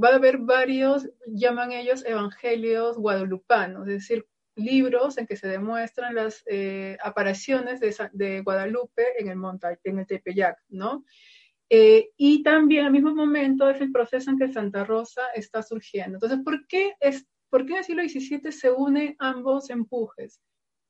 [0.00, 6.14] va a haber varios, llaman ellos evangelios guadalupanos, es decir, libros en que se demuestran
[6.14, 11.04] las eh, apariciones de, Guadalupe en el, monte, en el Tepeyac, ¿no?
[11.70, 16.16] Eh, y también al mismo momento es el proceso en que Santa Rosa está surgiendo.
[16.16, 20.40] Entonces, ¿por qué, es, ¿por qué en el siglo XVII se unen ambos empujes?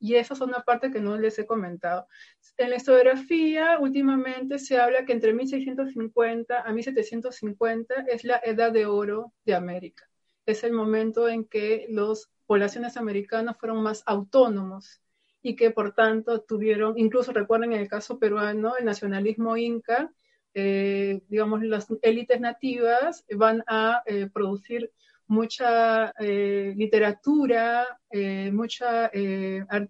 [0.00, 2.08] Y esa es una parte que no les he comentado.
[2.56, 8.86] En la historiografía, últimamente se habla que entre 1650 a 1750 es la edad de
[8.86, 10.11] oro de América.
[10.46, 15.00] Es el momento en que los poblaciones americanas fueron más autónomos
[15.42, 20.12] y que por tanto tuvieron, incluso recuerden en el caso peruano, el nacionalismo inca,
[20.54, 24.92] eh, digamos, las élites nativas van a eh, producir
[25.26, 27.98] mucha eh, literatura,
[28.52, 29.10] mucha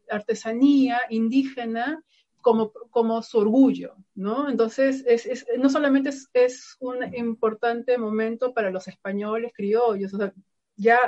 [0.08, 2.04] artesanía indígena
[2.42, 4.50] como, como su orgullo, ¿no?
[4.50, 10.34] Entonces, es, no solamente es, es, un importante momento para los españoles criollos, o sea,
[10.76, 10.98] ya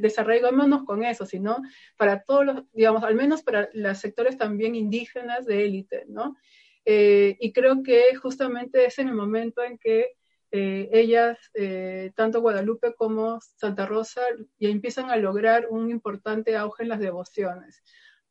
[0.00, 1.62] desarraigámonos con eso, sino
[1.96, 6.36] para todos los, digamos, al menos para los sectores también indígenas de élite, ¿no?
[6.84, 10.12] Eh, y creo que justamente es en el momento en que
[10.50, 14.20] eh, ellas, eh, tanto Guadalupe como Santa Rosa,
[14.58, 17.82] ya empiezan a lograr un importante auge en las devociones.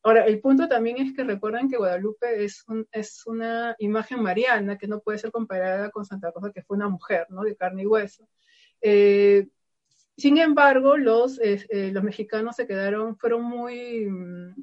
[0.04, 4.88] Ahora, el punto también es que recuerden que Guadalupe es, es una imagen mariana que
[4.88, 7.44] no puede ser comparada con Santa Rosa, que fue una mujer, ¿no?
[7.44, 8.28] De carne y hueso.
[10.22, 14.54] Sin embargo, los, eh, los mexicanos se quedaron, fueron muy, mm,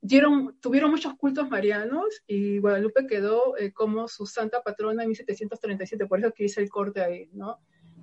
[0.00, 6.06] dieron, tuvieron muchos cultos marianos y Guadalupe quedó eh, como su santa patrona en 1737,
[6.06, 7.58] por eso que hice el corte ahí, ¿no?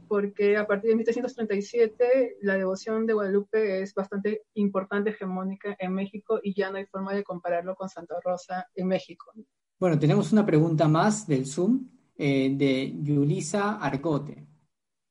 [0.08, 6.40] Porque a partir de 1737 la devoción de Guadalupe es bastante importante, hegemónica en México
[6.42, 9.32] y ya no hay forma de compararlo con Santa Rosa en México.
[9.80, 14.48] Bueno, tenemos una pregunta más del Zoom eh, de Yulisa Arcote.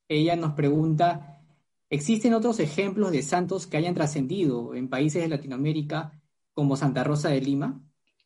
[0.08, 1.42] Ella nos pregunta,
[1.90, 6.18] ¿existen otros ejemplos de santos que hayan trascendido en países de Latinoamérica
[6.54, 7.80] como Santa Rosa de Lima?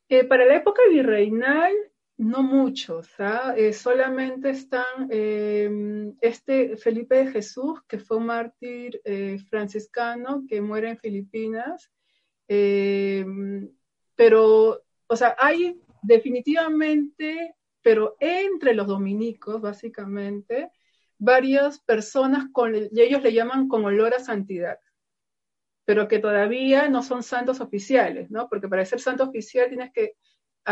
[0.09, 1.73] Eh, para la época virreinal,
[2.19, 3.09] no muchos,
[3.57, 9.01] eh, solamente están em, este Felipe de Jesús, que fue un mártir
[9.49, 11.91] franciscano que muere en Filipinas,
[12.49, 13.71] em,
[14.17, 20.71] pero, o sea, hay definitivamente, pero entre los dominicos, básicamente,
[21.19, 24.79] varias personas con, y ellos le llaman con olor a santidad,
[25.85, 28.49] pero que todavía no son santos oficiales, ¿no?
[28.49, 30.15] Porque para ser santo oficial tienes que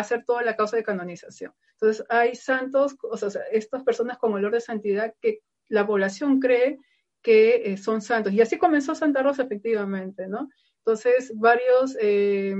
[0.00, 1.52] hacer toda la causa de canonización.
[1.72, 6.78] Entonces, hay santos, o sea, estas personas con olor de santidad que la población cree
[7.22, 8.32] que eh, son santos.
[8.32, 10.48] Y así comenzó Santa Rosa, efectivamente, ¿no?
[10.86, 12.54] Entonces, varios, eh,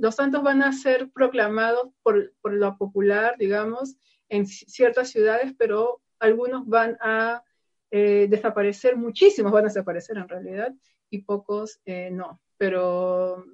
[0.00, 3.96] los santos van a ser proclamados por, lo popular, digamos,
[4.28, 7.44] en ciertas ciudades, pero algunos van a
[7.92, 10.74] eh, desaparecer, muchísimos van a desaparecer en realidad,
[11.08, 12.40] y pocos eh, no.
[12.56, 13.44] Pero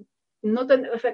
[0.45, 0.67] no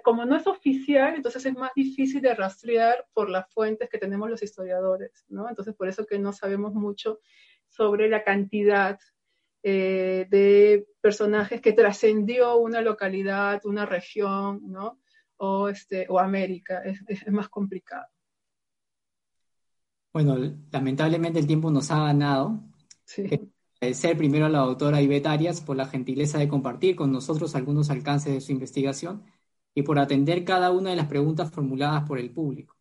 [0.02, 4.28] como no es oficial, entonces es más difícil de rastrear por las fuentes que tenemos
[4.28, 5.48] los historiadores, ¿no?
[5.48, 7.20] Entonces, por eso que no sabemos mucho
[7.68, 8.98] sobre la cantidad
[9.62, 15.00] eh, de personajes que trascendió una localidad, una región, ¿no?
[15.36, 18.08] O, este, o América, es, más complicado.
[20.12, 20.36] Bueno,
[20.72, 22.64] lamentablemente el tiempo nos ha ganado.
[23.04, 23.30] Sí.
[23.80, 27.88] Agradecer primero a la doctora Ivette Arias por la gentileza de compartir con nosotros algunos
[27.88, 29.24] alcances de su investigación
[29.74, 32.76] y por atender cada una de las preguntas formuladas por el público,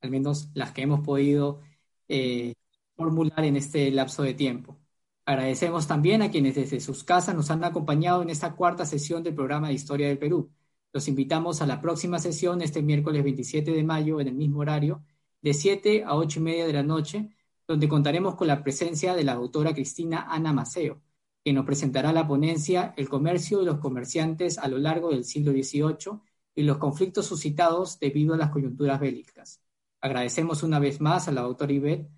[0.00, 1.60] al menos las que hemos podido
[2.08, 2.54] eh,
[2.96, 4.78] formular en este lapso de tiempo.
[5.26, 9.34] Agradecemos también a quienes desde sus casas nos han acompañado en esta cuarta sesión del
[9.34, 10.50] programa de Historia del Perú.
[10.92, 15.04] Los invitamos a la próxima sesión este miércoles 27 de mayo en el mismo horario,
[15.42, 17.30] de 7 a 8 y media de la noche,
[17.68, 21.00] donde contaremos con la presencia de la doctora Cristina Ana Maceo,
[21.44, 25.52] quien nos presentará la ponencia El comercio de los comerciantes a lo largo del siglo
[25.52, 26.20] XVIII
[26.56, 29.62] y los conflictos suscitados debido a las coyunturas bélicas.
[30.00, 32.08] Agradecemos una vez más a la doctora Ivette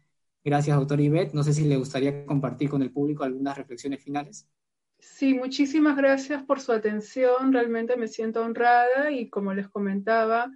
[0.43, 1.35] Gracias, doctor Ivette.
[1.35, 4.48] No sé si le gustaría compartir con el público algunas reflexiones finales.
[4.98, 7.52] Sí, muchísimas gracias por su atención.
[7.52, 10.51] Realmente me siento honrada y como les comentaba,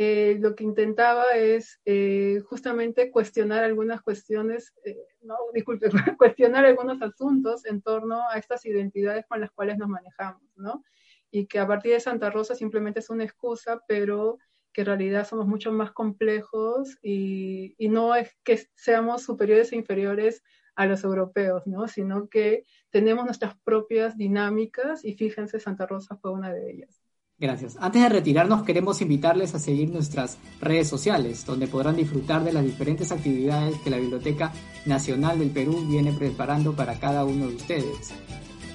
[0.00, 7.02] eh, lo que intentaba es eh, justamente cuestionar algunas cuestiones, eh, no, disculpe, cuestionar algunos
[7.02, 10.84] asuntos en torno a estas identidades con las cuales nos manejamos, ¿no?
[11.32, 14.38] Y que a partir de Santa Rosa simplemente es una excusa, pero
[14.72, 20.44] que en realidad somos mucho más complejos y, no es que seamos superiores e inferiores
[20.76, 21.88] a los europeos, ¿no?
[21.88, 27.02] sino que tenemos nuestras propias dinámicas y fíjense, Santa Rosa fue una de ellas.
[27.40, 27.76] Gracias.
[27.80, 32.64] Antes de retirarnos, queremos invitarles a seguir nuestras redes sociales, donde podrán disfrutar de las
[32.64, 34.52] diferentes actividades que la Biblioteca
[34.86, 38.12] Nacional del Perú viene preparando para cada uno de ustedes,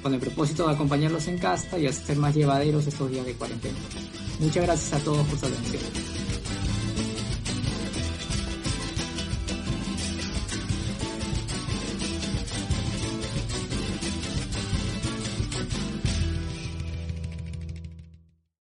[0.01, 3.77] con el propósito de acompañarlos en casa y hacer más llevaderos estos días de cuarentena.
[4.39, 5.81] Muchas gracias a todos por su atención.